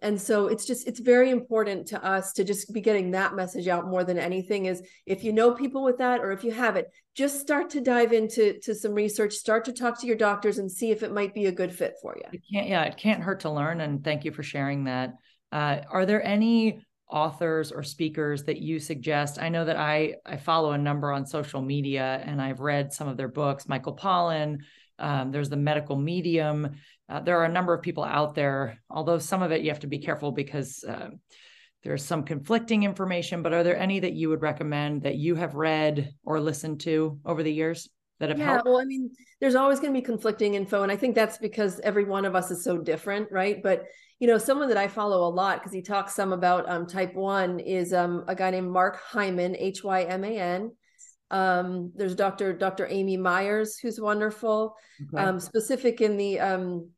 and 0.01 0.19
so 0.19 0.47
it's 0.47 0.65
just 0.65 0.87
it's 0.87 0.99
very 0.99 1.29
important 1.29 1.87
to 1.87 2.03
us 2.03 2.33
to 2.33 2.43
just 2.43 2.73
be 2.73 2.81
getting 2.81 3.11
that 3.11 3.35
message 3.35 3.67
out 3.67 3.87
more 3.87 4.03
than 4.03 4.17
anything 4.17 4.65
is 4.65 4.81
if 5.05 5.23
you 5.23 5.31
know 5.31 5.51
people 5.51 5.83
with 5.83 5.97
that 5.97 6.19
or 6.19 6.31
if 6.31 6.43
you 6.43 6.51
have 6.51 6.75
it 6.75 6.87
just 7.15 7.39
start 7.39 7.69
to 7.69 7.81
dive 7.81 8.13
into 8.13 8.59
to 8.59 8.75
some 8.75 8.93
research 8.93 9.33
start 9.33 9.65
to 9.65 9.73
talk 9.73 9.99
to 9.99 10.07
your 10.07 10.15
doctors 10.15 10.57
and 10.57 10.71
see 10.71 10.91
if 10.91 11.03
it 11.03 11.13
might 11.13 11.33
be 11.33 11.45
a 11.45 11.51
good 11.51 11.73
fit 11.73 11.95
for 12.01 12.17
you. 12.17 12.23
It 12.31 12.41
can't 12.51 12.67
yeah 12.67 12.83
it 12.83 12.97
can't 12.97 13.23
hurt 13.23 13.41
to 13.41 13.49
learn 13.49 13.81
and 13.81 14.03
thank 14.03 14.25
you 14.25 14.31
for 14.31 14.43
sharing 14.43 14.85
that. 14.85 15.13
Uh, 15.51 15.79
are 15.89 16.05
there 16.05 16.23
any 16.23 16.85
authors 17.09 17.71
or 17.71 17.81
speakers 17.81 18.43
that 18.43 18.59
you 18.59 18.79
suggest? 18.79 19.41
I 19.41 19.49
know 19.49 19.65
that 19.65 19.77
i 19.77 20.15
i 20.25 20.37
follow 20.37 20.71
a 20.71 20.77
number 20.77 21.11
on 21.11 21.25
social 21.25 21.61
media 21.61 22.21
and 22.25 22.41
i've 22.41 22.59
read 22.59 22.93
some 22.93 23.07
of 23.07 23.17
their 23.17 23.29
books. 23.29 23.67
Michael 23.67 23.95
pollan 23.95 24.59
um, 24.99 25.31
there's 25.31 25.49
the 25.49 25.57
medical 25.57 25.95
medium 25.95 26.75
uh, 27.09 27.19
there 27.19 27.37
are 27.37 27.45
a 27.45 27.51
number 27.51 27.73
of 27.73 27.81
people 27.81 28.03
out 28.03 28.35
there, 28.35 28.77
although 28.89 29.17
some 29.17 29.41
of 29.41 29.51
it 29.51 29.61
you 29.61 29.69
have 29.69 29.79
to 29.79 29.87
be 29.87 29.99
careful 29.99 30.31
because 30.31 30.83
uh, 30.87 31.09
there's 31.83 32.03
some 32.05 32.23
conflicting 32.23 32.83
information. 32.83 33.41
But 33.41 33.53
are 33.53 33.63
there 33.63 33.77
any 33.77 33.99
that 33.99 34.13
you 34.13 34.29
would 34.29 34.41
recommend 34.41 35.03
that 35.03 35.15
you 35.15 35.35
have 35.35 35.55
read 35.55 36.13
or 36.23 36.39
listened 36.39 36.81
to 36.81 37.19
over 37.25 37.41
the 37.41 37.53
years 37.53 37.89
that 38.19 38.29
have 38.29 38.37
yeah, 38.37 38.53
helped? 38.53 38.65
well, 38.65 38.79
I 38.79 38.85
mean, 38.85 39.09
there's 39.41 39.55
always 39.55 39.79
going 39.79 39.93
to 39.93 39.99
be 39.99 40.05
conflicting 40.05 40.53
info, 40.53 40.83
and 40.83 40.91
I 40.91 40.97
think 40.97 41.15
that's 41.15 41.37
because 41.37 41.79
every 41.79 42.03
one 42.03 42.25
of 42.25 42.35
us 42.35 42.51
is 42.51 42.63
so 42.63 42.77
different, 42.77 43.31
right? 43.31 43.61
But 43.63 43.85
you 44.19 44.27
know, 44.27 44.37
someone 44.37 44.67
that 44.67 44.77
I 44.77 44.87
follow 44.87 45.27
a 45.27 45.33
lot 45.33 45.59
because 45.59 45.71
he 45.71 45.81
talks 45.81 46.13
some 46.13 46.33
about 46.33 46.69
um, 46.69 46.85
type 46.85 47.15
one 47.15 47.59
is 47.59 47.93
um, 47.93 48.25
a 48.27 48.35
guy 48.35 48.51
named 48.51 48.69
Mark 48.69 48.99
Hyman, 49.01 49.55
H 49.55 49.83
Y 49.83 50.03
M 50.03 50.23
A 50.25 50.37
N. 50.37 50.71
Um, 51.31 51.91
there's 51.95 52.15
Dr. 52.15 52.53
Dr. 52.53 52.87
Amy 52.87 53.15
Myers, 53.15 53.77
who's 53.77 53.99
wonderful, 53.99 54.75
okay. 55.13 55.23
um, 55.23 55.39
specific 55.39 56.01
in 56.01 56.17
the 56.17 56.39
um, 56.39 56.89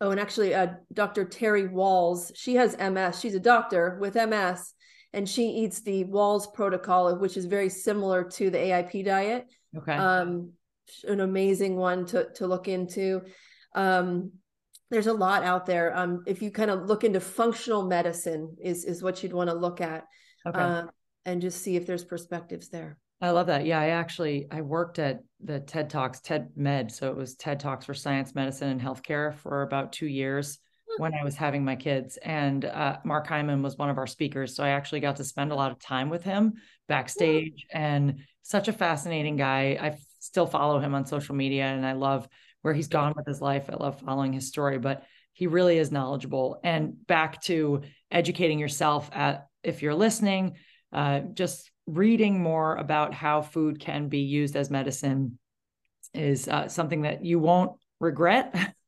oh, 0.00 0.10
and 0.10 0.20
actually, 0.20 0.54
uh, 0.54 0.68
Dr. 0.92 1.24
Terry 1.24 1.68
Wahls, 1.68 2.32
she 2.34 2.54
has 2.56 2.76
MS. 2.78 3.20
She's 3.20 3.34
a 3.34 3.40
doctor 3.40 3.98
with 4.00 4.14
MS, 4.14 4.72
and 5.12 5.28
she 5.28 5.48
eats 5.48 5.80
the 5.80 6.04
Wahls 6.04 6.52
protocol, 6.52 7.16
which 7.18 7.36
is 7.36 7.46
very 7.46 7.68
similar 7.68 8.24
to 8.24 8.50
the 8.50 8.58
AIP 8.58 9.04
diet. 9.04 9.46
Okay. 9.76 9.94
Um, 9.94 10.52
an 11.06 11.20
amazing 11.20 11.76
one 11.76 12.06
to 12.06 12.28
to 12.34 12.46
look 12.46 12.68
into. 12.68 13.22
Um, 13.74 14.32
there's 14.90 15.06
a 15.06 15.12
lot 15.12 15.44
out 15.44 15.66
there. 15.66 15.96
Um, 15.96 16.24
if 16.26 16.42
you 16.42 16.50
kind 16.50 16.70
of 16.70 16.86
look 16.86 17.04
into 17.04 17.20
functional 17.20 17.86
medicine, 17.86 18.56
is 18.60 18.84
is 18.84 19.02
what 19.02 19.22
you'd 19.22 19.32
want 19.32 19.50
to 19.50 19.54
look 19.54 19.80
at, 19.80 20.04
okay. 20.46 20.58
uh, 20.58 20.84
and 21.24 21.40
just 21.40 21.62
see 21.62 21.76
if 21.76 21.86
there's 21.86 22.04
perspectives 22.04 22.68
there. 22.68 22.98
I 23.20 23.30
love 23.30 23.48
that. 23.48 23.66
Yeah, 23.66 23.80
I 23.80 23.88
actually 23.88 24.46
I 24.50 24.62
worked 24.62 24.98
at 24.98 25.22
the 25.42 25.60
TED 25.60 25.90
Talks, 25.90 26.20
TED 26.20 26.50
Med, 26.56 26.90
so 26.90 27.10
it 27.10 27.16
was 27.16 27.34
TED 27.34 27.60
Talks 27.60 27.86
for 27.86 27.94
science, 27.94 28.34
medicine, 28.34 28.70
and 28.70 28.80
healthcare 28.80 29.34
for 29.34 29.62
about 29.62 29.92
two 29.92 30.06
years 30.06 30.58
when 30.96 31.14
I 31.14 31.22
was 31.22 31.36
having 31.36 31.64
my 31.64 31.76
kids. 31.76 32.16
And 32.18 32.64
uh, 32.64 32.98
Mark 33.04 33.26
Hyman 33.26 33.62
was 33.62 33.76
one 33.76 33.90
of 33.90 33.98
our 33.98 34.06
speakers, 34.06 34.56
so 34.56 34.64
I 34.64 34.70
actually 34.70 35.00
got 35.00 35.16
to 35.16 35.24
spend 35.24 35.52
a 35.52 35.54
lot 35.54 35.70
of 35.70 35.78
time 35.78 36.08
with 36.08 36.24
him 36.24 36.54
backstage. 36.88 37.66
And 37.72 38.20
such 38.42 38.68
a 38.68 38.72
fascinating 38.72 39.36
guy. 39.36 39.78
I 39.80 39.98
still 40.18 40.46
follow 40.46 40.78
him 40.80 40.94
on 40.94 41.06
social 41.06 41.34
media, 41.34 41.64
and 41.64 41.86
I 41.86 41.92
love 41.92 42.28
where 42.62 42.74
he's 42.74 42.88
gone 42.88 43.12
with 43.16 43.26
his 43.26 43.40
life. 43.40 43.70
I 43.70 43.76
love 43.76 44.00
following 44.00 44.32
his 44.32 44.48
story, 44.48 44.78
but 44.78 45.04
he 45.32 45.46
really 45.46 45.78
is 45.78 45.92
knowledgeable. 45.92 46.58
And 46.64 47.06
back 47.06 47.40
to 47.42 47.82
educating 48.10 48.58
yourself 48.58 49.08
at 49.12 49.46
if 49.62 49.82
you're 49.82 49.94
listening, 49.94 50.56
uh, 50.92 51.20
just 51.34 51.69
reading 51.90 52.40
more 52.40 52.76
about 52.76 53.14
how 53.14 53.42
food 53.42 53.80
can 53.80 54.08
be 54.08 54.20
used 54.20 54.56
as 54.56 54.70
medicine 54.70 55.38
is 56.14 56.48
uh, 56.48 56.68
something 56.68 57.02
that 57.02 57.24
you 57.24 57.38
won't 57.38 57.72
regret. 58.00 58.74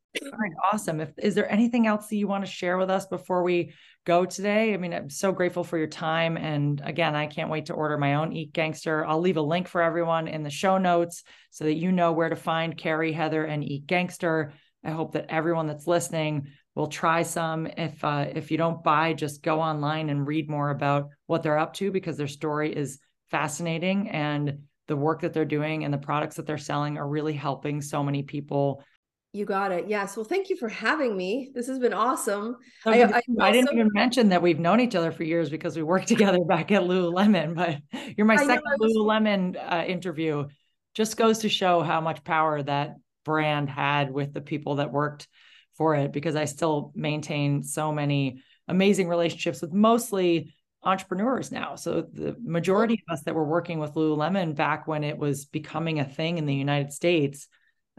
Awesome. 0.73 1.01
If 1.01 1.11
is 1.19 1.35
there 1.35 1.51
anything 1.51 1.87
else 1.87 2.09
that 2.09 2.17
you 2.17 2.29
want 2.29 2.45
to 2.45 2.51
share 2.51 2.77
with 2.77 2.91
us 2.91 3.07
before 3.07 3.43
we 3.43 3.73
go 4.05 4.27
today? 4.27 4.75
I 4.75 4.77
mean, 4.77 4.93
I'm 4.93 5.09
so 5.09 5.33
grateful 5.33 5.65
for 5.65 5.79
your 5.79 5.87
time. 5.87 6.37
And 6.37 6.83
again, 6.85 7.15
I 7.17 7.27
can't 7.27 7.49
wait 7.49 7.67
to 7.67 7.73
order 7.73 7.97
my 7.97 8.17
own 8.17 8.33
Eat 8.33 8.53
Gangster. 8.53 9.07
I'll 9.07 9.21
leave 9.21 9.39
a 9.39 9.43
link 9.43 9.69
for 9.69 9.81
everyone 9.81 10.29
in 10.29 10.43
the 10.43 10.51
show 10.51 10.77
notes 10.77 11.25
so 11.51 11.65
that 11.65 11.77
you 11.77 11.93
know 11.93 12.13
where 12.13 12.29
to 12.29 12.37
find 12.37 12.77
Kerry, 12.77 13.13
Heather, 13.13 13.45
and 13.45 13.65
Eat 13.65 13.87
Gangster. 13.87 14.53
I 14.85 14.91
hope 14.91 15.13
that 15.13 15.27
everyone 15.31 15.67
that's 15.67 15.87
listening 15.87 16.49
will 16.75 16.87
try 16.87 17.23
some. 17.23 17.67
If 17.67 18.03
uh, 18.05 18.27
if 18.35 18.51
you 18.51 18.59
don't 18.59 18.83
buy, 18.83 19.13
just 19.13 19.43
go 19.43 19.61
online 19.61 20.11
and 20.11 20.27
read 20.27 20.49
more 20.49 20.71
about 20.71 21.11
what 21.27 21.43
they're 21.43 21.59
up 21.59 21.75
to 21.75 21.91
because 21.91 22.17
their 22.17 22.29
story 22.29 22.75
is 22.75 22.99
fascinating 23.31 24.11
and 24.11 24.59
the 24.89 24.97
work 24.97 25.21
that 25.23 25.33
they're 25.33 25.45
doing 25.45 25.85
and 25.85 25.93
the 25.93 25.99
products 25.99 26.37
that 26.37 26.47
they're 26.47 26.59
selling 26.59 26.99
are 26.99 27.09
really 27.09 27.33
helping 27.33 27.81
so 27.81 28.03
many 28.03 28.23
people. 28.23 28.83
You 29.33 29.47
got 29.47 29.73
it. 29.73 29.89
Yes. 29.89 30.15
Well, 30.15 30.25
thank 30.25 30.51
you 30.51 30.57
for 30.57 30.69
having 30.69 31.17
me. 31.17 31.51
This 31.55 31.67
has 31.67 31.79
been 31.79 31.95
awesome. 31.95 32.57
I, 32.85 33.05
I, 33.05 33.23
I, 33.41 33.51
didn't 33.51 33.73
even 33.73 33.89
mention 33.95 34.29
that 34.29 34.43
we've 34.43 34.59
known 34.59 34.79
each 34.79 34.95
other 34.95 35.11
for 35.11 35.25
years 35.25 35.49
because 35.49 35.75
we 35.75 35.83
worked 35.83 36.09
together 36.09 36.45
back 36.47 36.71
at 36.71 36.83
Lululemon, 36.83 37.55
but 37.55 37.79
you're 38.17 38.27
my 38.27 38.37
second 38.37 38.63
was... 38.79 38.95
Lululemon 38.95 39.57
uh, 39.57 39.85
interview. 39.87 40.45
Just 40.95 41.17
goes 41.17 41.39
to 41.39 41.49
show 41.49 41.81
how 41.81 42.03
much 42.03 42.23
power 42.25 42.63
that 42.63 42.97
brand 43.25 43.71
had 43.71 44.11
with 44.11 44.35
the 44.35 44.43
people 44.43 44.77
that 44.77 44.93
worked 44.93 45.29
for 45.77 45.95
it 45.95 46.13
because 46.13 46.37
I 46.37 46.45
still 46.45 46.93
maintain 46.95 47.63
so 47.63 47.93
many 47.93 48.43
amazing 48.69 49.09
relationships 49.09 49.61
with 49.63 49.73
mostly 49.73 50.55
entrepreneurs 50.85 51.53
now. 51.53 51.77
So 51.77 52.03
the 52.13 52.37
majority 52.43 52.95
of 52.95 53.13
us 53.13 53.23
that 53.25 53.35
were 53.35 53.45
working 53.45 53.79
with 53.79 53.95
Lululemon 53.95 54.55
back 54.55 54.87
when 54.87 55.05
it 55.05 55.17
was 55.17 55.45
becoming 55.45 56.01
a 56.01 56.05
thing 56.05 56.39
in 56.39 56.47
the 56.47 56.55
United 56.55 56.93
States, 56.93 57.47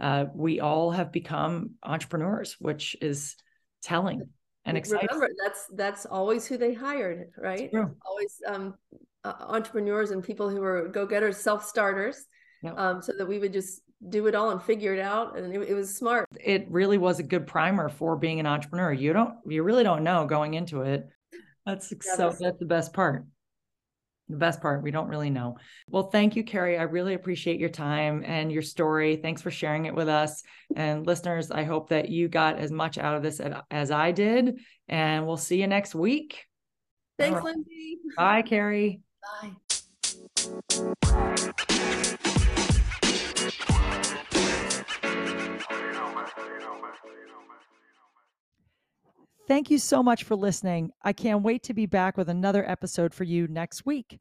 uh, 0.01 0.25
we 0.33 0.59
all 0.59 0.91
have 0.91 1.12
become 1.12 1.71
entrepreneurs, 1.83 2.57
which 2.59 2.95
is 3.01 3.36
telling 3.81 4.23
and 4.65 4.77
exciting. 4.77 5.07
Remember, 5.12 5.33
that's 5.43 5.67
that's 5.75 6.05
always 6.05 6.45
who 6.45 6.57
they 6.57 6.73
hired, 6.73 7.31
right? 7.38 7.69
Always 7.73 8.41
um, 8.47 8.75
uh, 9.23 9.33
entrepreneurs 9.39 10.12
and 10.12 10.23
people 10.23 10.49
who 10.49 10.62
are 10.63 10.88
go-getters, 10.88 11.38
self-starters, 11.38 12.25
yep. 12.63 12.77
um, 12.77 13.01
so 13.01 13.13
that 13.17 13.27
we 13.27 13.39
would 13.39 13.53
just 13.53 13.81
do 14.09 14.27
it 14.27 14.35
all 14.35 14.51
and 14.51 14.61
figure 14.61 14.93
it 14.93 14.99
out 14.99 15.37
and 15.37 15.53
it, 15.53 15.69
it, 15.69 15.73
was 15.73 15.95
smart. 15.95 16.27
It 16.43 16.67
really 16.69 16.97
was 16.97 17.19
a 17.19 17.23
good 17.23 17.47
primer 17.47 17.89
for 17.89 18.15
being 18.15 18.39
an 18.39 18.45
entrepreneur. 18.45 18.91
You 18.91 19.13
don't 19.13 19.35
you 19.47 19.63
really 19.63 19.83
don't 19.83 20.03
know 20.03 20.25
going 20.25 20.53
into 20.53 20.81
it. 20.81 21.07
That's 21.65 21.91
yeah, 21.91 22.15
so 22.15 22.29
that's, 22.29 22.39
that's 22.39 22.59
the 22.59 22.65
best 22.65 22.93
part. 22.93 23.25
The 24.29 24.37
best 24.37 24.61
part 24.61 24.83
we 24.83 24.91
don't 24.91 25.07
really 25.07 25.29
know. 25.29 25.57
Well 25.89 26.09
thank 26.09 26.35
you 26.35 26.43
Kerry. 26.43 26.77
I 26.77 26.83
really 26.83 27.13
appreciate 27.13 27.59
your 27.59 27.69
time 27.69 28.23
and 28.25 28.51
your 28.51 28.61
story. 28.61 29.17
Thanks 29.17 29.41
for 29.41 29.51
sharing 29.51 29.85
it 29.85 29.95
with 29.95 30.09
us. 30.09 30.43
And 30.75 31.05
listeners 31.05 31.51
i 31.51 31.63
hope 31.63 31.89
that 31.89 32.09
you 32.09 32.27
got 32.27 32.59
as 32.59 32.71
much 32.71 32.97
out 32.97 33.15
of 33.15 33.23
this 33.23 33.41
as 33.71 33.91
i 33.91 34.11
did 34.11 34.59
and 34.87 35.25
we'll 35.25 35.37
see 35.37 35.61
you 35.61 35.67
next 35.67 35.95
week. 35.95 36.45
Thanks 37.17 37.35
right. 37.35 37.43
lindsay. 37.43 37.97
Bye 38.17 38.41
Kerry. 38.41 39.01
Bye 39.41 39.51
Thank 49.45 49.69
you 49.69 49.77
so 49.77 50.01
much 50.01 50.23
for 50.23 50.36
listening. 50.36 50.91
I 51.03 51.12
can't 51.12 51.43
wait 51.43 51.63
to 51.63 51.73
be 51.73 51.86
back 51.86 52.15
with 52.15 52.29
another 52.29 52.67
episode 52.69 53.13
for 53.13 53.25
you 53.25 53.47
next 53.47 53.86
week. 53.86 54.19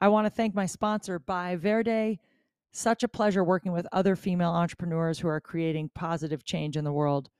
I 0.00 0.08
want 0.08 0.26
to 0.26 0.30
thank 0.30 0.54
my 0.54 0.66
sponsor, 0.66 1.18
By 1.18 1.56
Verde. 1.56 2.20
Such 2.72 3.02
a 3.02 3.08
pleasure 3.08 3.42
working 3.42 3.72
with 3.72 3.88
other 3.90 4.14
female 4.14 4.50
entrepreneurs 4.50 5.18
who 5.18 5.26
are 5.26 5.40
creating 5.40 5.90
positive 5.92 6.44
change 6.44 6.76
in 6.76 6.84
the 6.84 6.92
world. 6.92 7.30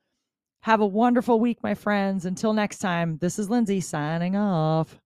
Have 0.63 0.81
a 0.81 0.87
wonderful 0.87 1.39
week, 1.39 1.63
my 1.63 1.75
friends. 1.75 2.25
Until 2.25 2.53
next 2.53 2.79
time, 2.79 3.19
this 3.19 3.39
is 3.39 3.49
Lindsay 3.49 3.81
signing 3.81 4.35
off. 4.35 5.01